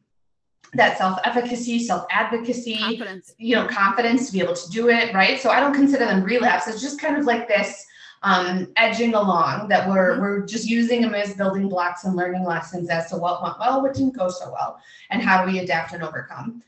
that 0.73 0.97
self-efficacy 0.97 1.79
self-advocacy 1.79 3.01
you 3.37 3.55
know 3.55 3.67
confidence 3.67 4.27
to 4.27 4.33
be 4.33 4.41
able 4.41 4.55
to 4.55 4.69
do 4.69 4.89
it 4.89 5.13
right? 5.13 5.39
So 5.39 5.49
i 5.49 5.59
don't 5.59 5.73
consider 5.73 6.05
them 6.05 6.23
relapse 6.23 6.67
it's 6.67 6.81
just 6.81 6.99
kind 6.99 7.17
of 7.17 7.25
like 7.25 7.47
this 7.47 7.85
um, 8.21 8.67
edging 8.75 9.13
along 9.13 9.69
that 9.69 9.87
we're 9.87 10.11
mm-hmm. 10.11 10.21
we're 10.21 10.45
just 10.45 10.67
using 10.67 11.01
them 11.01 11.15
as 11.15 11.33
building 11.35 11.69
blocks 11.69 12.03
and 12.03 12.17
learning 12.17 12.43
lessons 12.43 12.89
as 12.89 13.09
to 13.09 13.15
what 13.15 13.41
went 13.41 13.57
well 13.59 13.81
what 13.81 13.93
didn't 13.93 14.17
go 14.17 14.27
so 14.27 14.51
well 14.51 14.77
and 15.09 15.21
how 15.21 15.43
do 15.43 15.49
we 15.49 15.59
adapt 15.59 15.93
and 15.93 16.03
overcome 16.03 16.61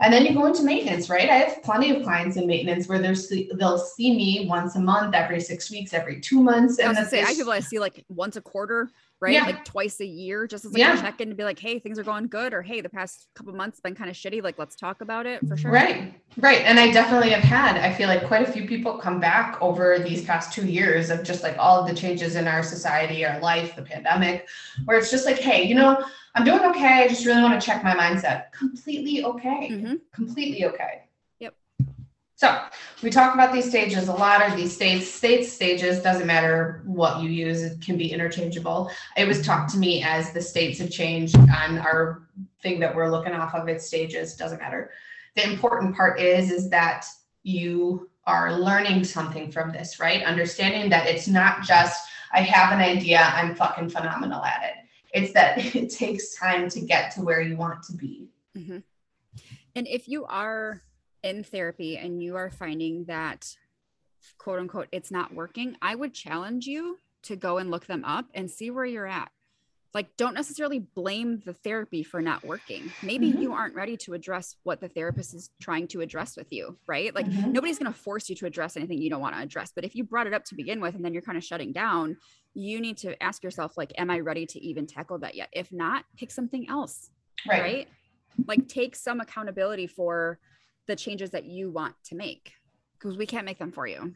and 0.00 0.12
then 0.12 0.24
you 0.24 0.34
go 0.34 0.46
into 0.46 0.62
maintenance, 0.62 1.10
right? 1.10 1.28
I 1.28 1.34
have 1.36 1.62
plenty 1.62 1.94
of 1.94 2.02
clients 2.02 2.36
in 2.36 2.46
maintenance 2.46 2.88
where 2.88 2.98
they're 2.98 3.14
they'll 3.58 3.78
see 3.78 4.16
me 4.16 4.46
once 4.48 4.74
a 4.76 4.80
month, 4.80 5.14
every 5.14 5.40
six 5.40 5.70
weeks, 5.70 5.92
every 5.92 6.20
two 6.20 6.40
months. 6.42 6.78
And 6.78 6.96
I 6.96 7.00
was 7.00 7.10
say 7.10 7.22
I 7.22 7.34
people 7.34 7.52
I 7.52 7.60
see 7.60 7.78
like 7.78 8.04
once 8.08 8.36
a 8.36 8.40
quarter, 8.40 8.90
right? 9.20 9.34
Yeah. 9.34 9.44
Like 9.44 9.64
twice 9.64 10.00
a 10.00 10.06
year, 10.06 10.46
just 10.46 10.64
as 10.64 10.72
like 10.72 10.80
yeah. 10.80 10.98
a 10.98 11.00
check 11.00 11.20
in 11.20 11.28
to 11.28 11.34
be 11.34 11.44
like, 11.44 11.58
hey, 11.58 11.78
things 11.78 11.98
are 11.98 12.02
going 12.02 12.28
good, 12.28 12.54
or 12.54 12.62
hey, 12.62 12.80
the 12.80 12.88
past 12.88 13.28
couple 13.34 13.52
months 13.54 13.80
been 13.80 13.94
kind 13.94 14.10
of 14.10 14.16
shitty. 14.16 14.42
Like, 14.42 14.58
let's 14.58 14.76
talk 14.76 15.00
about 15.00 15.26
it 15.26 15.46
for 15.46 15.56
sure. 15.56 15.70
Right, 15.70 16.14
right. 16.38 16.62
And 16.62 16.78
I 16.80 16.90
definitely 16.90 17.30
have 17.30 17.42
had. 17.42 17.76
I 17.76 17.92
feel 17.92 18.08
like 18.08 18.26
quite 18.26 18.48
a 18.48 18.52
few 18.52 18.66
people 18.66 18.98
come 18.98 19.20
back 19.20 19.60
over 19.60 19.98
these 19.98 20.24
past 20.24 20.52
two 20.52 20.66
years 20.66 21.10
of 21.10 21.22
just 21.22 21.42
like 21.42 21.56
all 21.58 21.80
of 21.80 21.88
the 21.88 21.94
changes 21.94 22.36
in 22.36 22.48
our 22.48 22.62
society, 22.62 23.24
our 23.24 23.40
life, 23.40 23.76
the 23.76 23.82
pandemic, 23.82 24.48
where 24.84 24.98
it's 24.98 25.10
just 25.10 25.26
like, 25.26 25.38
hey, 25.38 25.64
you 25.64 25.74
know 25.74 26.04
I'm 26.34 26.44
doing 26.44 26.60
okay. 26.70 27.04
I 27.04 27.08
just 27.08 27.26
really 27.26 27.42
want 27.42 27.60
to 27.60 27.64
check 27.64 27.82
my 27.82 27.94
mindset. 27.94 28.52
Completely 28.52 29.24
okay. 29.24 29.68
Mm-hmm. 29.70 29.94
Completely 30.12 30.64
okay. 30.66 31.02
So 32.40 32.58
we 33.02 33.10
talk 33.10 33.34
about 33.34 33.52
these 33.52 33.68
stages 33.68 34.08
a 34.08 34.14
lot 34.14 34.40
of 34.40 34.56
these 34.56 34.74
states, 34.74 35.06
states, 35.12 35.52
stages, 35.52 36.00
doesn't 36.00 36.26
matter 36.26 36.80
what 36.86 37.22
you 37.22 37.28
use, 37.28 37.60
it 37.60 37.82
can 37.82 37.98
be 37.98 38.10
interchangeable. 38.10 38.90
It 39.14 39.28
was 39.28 39.44
talked 39.44 39.70
to 39.72 39.78
me 39.78 40.02
as 40.02 40.32
the 40.32 40.40
states 40.40 40.78
have 40.78 40.90
changed 40.90 41.36
on 41.36 41.76
our 41.76 42.22
thing 42.62 42.80
that 42.80 42.94
we're 42.94 43.10
looking 43.10 43.34
off 43.34 43.54
of 43.54 43.68
its 43.68 43.86
stages, 43.86 44.36
doesn't 44.36 44.58
matter. 44.58 44.90
The 45.36 45.50
important 45.50 45.94
part 45.94 46.18
is, 46.18 46.50
is 46.50 46.70
that 46.70 47.04
you 47.42 48.08
are 48.26 48.58
learning 48.58 49.04
something 49.04 49.52
from 49.52 49.70
this, 49.70 50.00
right? 50.00 50.22
Understanding 50.22 50.88
that 50.88 51.06
it's 51.06 51.28
not 51.28 51.62
just, 51.62 52.08
I 52.32 52.40
have 52.40 52.72
an 52.72 52.80
idea, 52.80 53.20
I'm 53.34 53.54
fucking 53.54 53.90
phenomenal 53.90 54.42
at 54.42 54.62
it 54.64 54.76
it's 55.12 55.32
that 55.32 55.58
it 55.74 55.90
takes 55.90 56.36
time 56.36 56.68
to 56.70 56.80
get 56.80 57.12
to 57.12 57.22
where 57.22 57.40
you 57.40 57.56
want 57.56 57.82
to 57.82 57.92
be. 57.92 58.28
Mm-hmm. 58.56 58.78
And 59.74 59.88
if 59.88 60.08
you 60.08 60.24
are 60.24 60.82
in 61.22 61.44
therapy 61.44 61.96
and 61.96 62.22
you 62.22 62.36
are 62.36 62.50
finding 62.50 63.04
that 63.04 63.54
quote 64.38 64.58
unquote 64.58 64.88
it's 64.92 65.10
not 65.10 65.34
working, 65.34 65.76
I 65.80 65.94
would 65.94 66.14
challenge 66.14 66.66
you 66.66 66.98
to 67.22 67.36
go 67.36 67.58
and 67.58 67.70
look 67.70 67.86
them 67.86 68.04
up 68.04 68.26
and 68.34 68.50
see 68.50 68.70
where 68.70 68.84
you're 68.84 69.06
at. 69.06 69.30
Like, 69.92 70.16
don't 70.16 70.34
necessarily 70.34 70.78
blame 70.78 71.42
the 71.44 71.52
therapy 71.52 72.04
for 72.04 72.22
not 72.22 72.44
working. 72.44 72.92
Maybe 73.02 73.32
mm-hmm. 73.32 73.42
you 73.42 73.52
aren't 73.52 73.74
ready 73.74 73.96
to 73.98 74.14
address 74.14 74.54
what 74.62 74.80
the 74.80 74.88
therapist 74.88 75.34
is 75.34 75.50
trying 75.60 75.88
to 75.88 76.00
address 76.00 76.36
with 76.36 76.52
you, 76.52 76.78
right? 76.86 77.12
Like, 77.12 77.26
mm-hmm. 77.26 77.50
nobody's 77.50 77.80
going 77.80 77.92
to 77.92 77.98
force 77.98 78.28
you 78.28 78.36
to 78.36 78.46
address 78.46 78.76
anything 78.76 78.98
you 78.98 79.10
don't 79.10 79.20
want 79.20 79.34
to 79.34 79.42
address. 79.42 79.72
But 79.74 79.84
if 79.84 79.96
you 79.96 80.04
brought 80.04 80.28
it 80.28 80.32
up 80.32 80.44
to 80.44 80.54
begin 80.54 80.80
with 80.80 80.94
and 80.94 81.04
then 81.04 81.12
you're 81.12 81.22
kind 81.22 81.36
of 81.36 81.42
shutting 81.42 81.72
down, 81.72 82.18
you 82.54 82.80
need 82.80 82.98
to 82.98 83.20
ask 83.22 83.42
yourself 83.42 83.76
like 83.76 83.92
am 83.96 84.10
i 84.10 84.18
ready 84.18 84.46
to 84.46 84.60
even 84.60 84.86
tackle 84.86 85.18
that 85.18 85.34
yet 85.34 85.48
if 85.52 85.72
not 85.72 86.04
pick 86.16 86.30
something 86.30 86.68
else 86.68 87.10
right, 87.48 87.60
right? 87.60 87.88
like 88.46 88.68
take 88.68 88.96
some 88.96 89.20
accountability 89.20 89.86
for 89.86 90.38
the 90.90 90.96
changes 90.96 91.30
that 91.30 91.44
you 91.44 91.70
want 91.70 91.94
to 92.02 92.16
make 92.16 92.52
because 92.98 93.16
we 93.16 93.24
can't 93.24 93.46
make 93.46 93.58
them 93.58 93.70
for 93.70 93.86
you. 93.86 94.12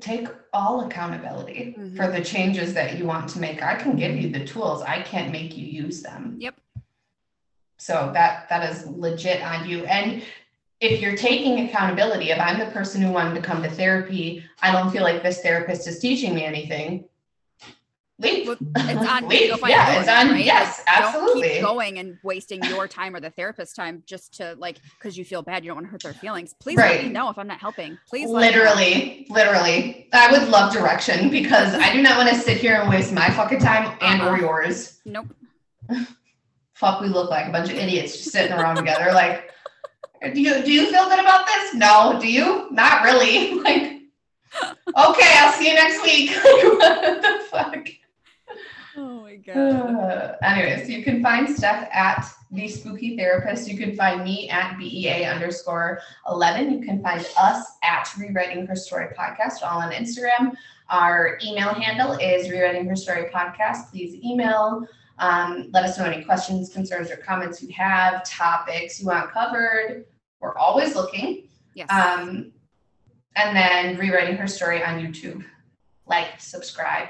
Take 0.00 0.26
all 0.52 0.86
accountability 0.86 1.76
mm-hmm. 1.78 1.96
for 1.96 2.10
the 2.10 2.20
changes 2.20 2.74
that 2.74 2.98
you 2.98 3.04
want 3.04 3.28
to 3.30 3.38
make. 3.38 3.62
I 3.62 3.76
can 3.76 3.94
give 3.96 4.16
you 4.16 4.30
the 4.30 4.44
tools. 4.44 4.82
I 4.82 5.02
can't 5.02 5.30
make 5.30 5.56
you 5.56 5.66
use 5.66 6.02
them. 6.02 6.36
Yep. 6.40 6.56
So 7.78 8.10
that 8.12 8.48
that 8.48 8.68
is 8.72 8.86
legit 8.86 9.40
on 9.42 9.68
you. 9.68 9.84
And 9.84 10.22
if 10.80 11.00
you're 11.00 11.16
taking 11.16 11.66
accountability 11.66 12.30
if 12.30 12.40
i'm 12.40 12.58
the 12.58 12.66
person 12.66 13.00
who 13.00 13.10
wanted 13.10 13.34
to 13.34 13.40
come 13.40 13.62
to 13.62 13.70
therapy 13.70 14.44
i 14.60 14.72
don't 14.72 14.90
feel 14.90 15.04
like 15.04 15.22
this 15.22 15.40
therapist 15.40 15.86
is 15.86 16.00
teaching 16.00 16.34
me 16.34 16.44
anything 16.44 17.04
It's 18.18 18.48
on 19.10 19.28
leave. 19.28 19.52
yeah, 19.66 19.98
it's 19.98 20.08
on. 20.08 20.30
Right? 20.30 20.44
Yes, 20.44 20.82
like, 20.86 20.98
absolutely. 20.98 21.42
Don't 21.42 21.52
keep 21.52 21.62
going 21.62 21.98
and 21.98 22.18
wasting 22.22 22.62
your 22.64 22.86
time 22.86 23.14
or 23.14 23.20
the 23.20 23.30
therapist's 23.30 23.74
time 23.74 24.04
just 24.06 24.34
to 24.34 24.54
like 24.58 24.78
because 24.98 25.18
you 25.18 25.24
feel 25.24 25.42
bad. 25.42 25.64
You 25.64 25.70
don't 25.70 25.76
want 25.76 25.86
to 25.88 25.90
hurt 25.90 26.02
their 26.02 26.14
feelings. 26.14 26.54
Please 26.60 26.76
right. 26.76 26.96
let 26.96 27.04
me 27.06 27.10
know 27.10 27.28
if 27.30 27.38
I'm 27.38 27.48
not 27.48 27.58
helping. 27.58 27.98
Please. 28.08 28.28
Literally, 28.30 29.26
literally. 29.30 30.08
I 30.12 30.30
would 30.30 30.48
love 30.48 30.72
direction 30.72 31.28
because 31.28 31.74
I 31.74 31.92
do 31.92 32.02
not 32.02 32.16
want 32.16 32.28
to 32.28 32.36
sit 32.36 32.58
here 32.58 32.76
and 32.80 32.88
waste 32.88 33.12
my 33.12 33.28
fucking 33.30 33.58
time 33.58 33.96
and 34.00 34.22
uh-huh. 34.22 34.30
or 34.30 34.38
yours. 34.38 35.00
Nope. 35.04 35.26
Fuck, 36.74 37.00
we 37.00 37.08
look 37.08 37.30
like 37.30 37.46
a 37.46 37.52
bunch 37.52 37.70
of 37.70 37.76
idiots 37.76 38.16
just 38.16 38.30
sitting 38.30 38.52
around 38.52 38.76
together. 38.76 39.12
Like, 39.12 39.50
do 40.32 40.40
you 40.40 40.62
do 40.62 40.72
you 40.72 40.86
feel 40.90 41.08
good 41.08 41.20
about 41.20 41.46
this? 41.46 41.74
No. 41.74 42.18
Do 42.20 42.30
you? 42.30 42.68
Not 42.70 43.02
really. 43.02 43.60
Like. 43.64 43.90
Okay, 44.62 45.32
I'll 45.36 45.52
see 45.52 45.68
you 45.68 45.74
next 45.74 46.00
week. 46.04 46.30
what 46.30 47.20
the 47.20 47.44
fuck? 47.50 47.88
God. 49.46 50.36
Anyways, 50.42 50.88
you 50.88 51.02
can 51.02 51.22
find 51.22 51.48
Steph 51.48 51.88
at 51.92 52.26
the 52.50 52.68
Spooky 52.68 53.16
Therapist. 53.16 53.68
You 53.68 53.76
can 53.76 53.96
find 53.96 54.22
me 54.24 54.48
at 54.48 54.78
BEA 54.78 55.24
underscore 55.26 56.00
11. 56.28 56.72
You 56.72 56.80
can 56.80 57.02
find 57.02 57.26
us 57.38 57.64
at 57.82 58.08
Rewriting 58.18 58.66
Her 58.66 58.76
Story 58.76 59.08
Podcast, 59.18 59.62
all 59.62 59.80
on 59.80 59.92
Instagram. 59.92 60.54
Our 60.88 61.38
email 61.44 61.74
handle 61.74 62.12
is 62.12 62.50
Rewriting 62.50 62.88
Her 62.88 62.96
Story 62.96 63.30
Podcast. 63.34 63.90
Please 63.90 64.14
email. 64.24 64.86
Um, 65.18 65.70
let 65.72 65.84
us 65.84 65.98
know 65.98 66.04
any 66.04 66.24
questions, 66.24 66.72
concerns, 66.72 67.10
or 67.10 67.16
comments 67.16 67.62
you 67.62 67.72
have, 67.72 68.24
topics 68.24 69.00
you 69.00 69.06
want 69.06 69.30
covered. 69.30 70.06
We're 70.40 70.56
always 70.56 70.94
looking. 70.94 71.48
Yes. 71.74 71.88
Um, 71.90 72.52
and 73.36 73.56
then 73.56 73.96
rewriting 73.98 74.36
her 74.36 74.46
story 74.46 74.82
on 74.84 75.00
YouTube. 75.00 75.44
Like, 76.06 76.38
subscribe, 76.38 77.08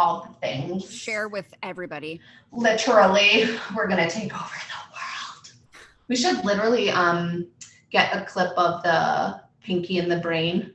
all 0.00 0.26
the 0.26 0.46
things. 0.46 0.90
Share 0.90 1.28
with 1.28 1.52
everybody. 1.62 2.20
Literally, 2.52 3.58
we're 3.76 3.86
gonna 3.86 4.08
take 4.08 4.34
over 4.34 4.54
the 4.72 4.80
world. 4.96 5.52
We 6.08 6.16
should 6.16 6.44
literally 6.44 6.90
um 6.90 7.46
get 7.90 8.16
a 8.16 8.24
clip 8.24 8.52
of 8.56 8.82
the 8.82 9.40
Pinky 9.62 9.98
and 9.98 10.10
the 10.10 10.16
Brain 10.16 10.72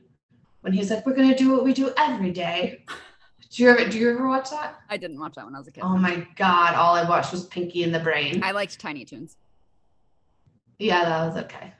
when 0.60 0.72
he's 0.72 0.90
like, 0.90 1.04
"We're 1.04 1.14
gonna 1.14 1.36
do 1.36 1.50
what 1.52 1.64
we 1.64 1.72
do 1.72 1.92
every 1.98 2.30
day." 2.30 2.84
Do 3.50 3.62
you 3.62 3.70
ever 3.70 3.88
do 3.88 3.98
you 3.98 4.10
ever 4.10 4.28
watch 4.28 4.50
that? 4.50 4.80
I 4.88 4.96
didn't 4.96 5.18
watch 5.18 5.34
that 5.34 5.44
when 5.44 5.54
I 5.54 5.58
was 5.58 5.66
a 5.66 5.72
kid. 5.72 5.82
Oh 5.82 5.96
my 5.96 6.26
god! 6.36 6.74
All 6.74 6.94
I 6.94 7.08
watched 7.08 7.32
was 7.32 7.46
Pinky 7.46 7.82
and 7.82 7.94
the 7.94 8.00
Brain. 8.00 8.42
I 8.44 8.52
liked 8.52 8.78
Tiny 8.78 9.04
Toons. 9.04 9.36
Yeah, 10.78 11.04
that 11.04 11.26
was 11.26 11.44
okay. 11.44 11.72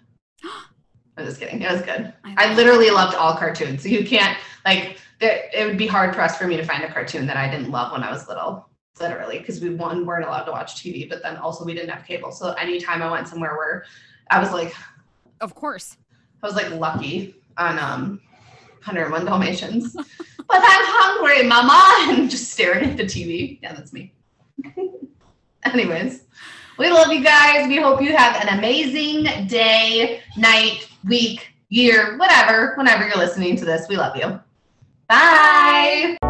I'm 1.17 1.25
just 1.25 1.41
kidding. 1.41 1.63
It 1.63 1.71
was 1.71 1.83
good. 1.83 2.13
I, 2.25 2.35
I 2.37 2.55
literally 2.55 2.91
loved 2.91 3.15
all 3.17 3.37
cartoons. 3.37 3.83
So 3.83 3.89
you 3.97 4.05
can't 4.05 4.39
like 4.65 4.99
it 5.21 5.67
would 5.67 5.79
be 5.79 5.87
hard 5.87 6.15
pressed 6.15 6.39
for 6.39 6.47
me 6.47 6.57
to 6.57 6.65
find 6.65 6.85
a 6.85 6.93
cartoon 6.93 7.27
that 7.27 7.37
I 7.37 7.51
didn't 7.51 7.71
love 7.71 7.93
when 7.93 8.03
I 8.03 8.11
was 8.11 8.29
little. 8.29 8.69
Literally, 9.01 9.39
because 9.39 9.61
we 9.61 9.75
one 9.75 10.07
weren't 10.07 10.25
allowed 10.25 10.45
to 10.45 10.53
watch 10.53 10.77
TV, 10.77 11.07
but 11.07 11.23
then 11.23 11.37
also 11.37 11.67
we 11.67 11.75
didn't 11.75 11.91
have 11.91 12.07
cable. 12.07 12.33
So 12.33 12.53
anytime 12.53 13.03
I 13.03 13.11
went 13.11 13.29
somewhere 13.29 13.55
where 13.55 13.85
I 14.31 14.41
was 14.41 14.53
like, 14.53 14.75
of 15.43 15.55
course, 15.55 15.99
I 16.43 16.47
was 16.47 16.57
like 16.57 16.71
lucky 16.71 17.35
on 17.59 17.79
um 17.79 18.21
101 18.85 19.27
Dalmatians. 19.27 19.95
but 20.49 20.61
I'm 20.63 20.85
hungry, 20.87 21.47
mama, 21.47 22.13
and 22.19 22.31
just 22.31 22.51
staring 22.51 22.89
at 22.91 22.97
the 22.97 23.05
TV. 23.05 23.59
Yeah, 23.63 23.75
that's 23.75 23.93
me. 23.93 24.15
Anyways, 25.65 26.23
we 26.79 26.91
love 26.91 27.13
you 27.13 27.23
guys. 27.23 27.69
We 27.69 27.77
hope 27.77 28.01
you 28.01 28.17
have 28.17 28.43
an 28.43 28.59
amazing 28.59 29.47
day, 29.47 30.23
night, 30.37 30.89
week, 31.07 31.55
year, 31.69 32.17
whatever, 32.19 32.75
whenever 32.77 33.07
you're 33.07 33.17
listening 33.17 33.57
to 33.57 33.65
this. 33.65 33.89
We 33.89 33.97
love 33.97 34.17
you. 34.17 34.41
Bye. 35.09 36.17
Bye. 36.21 36.26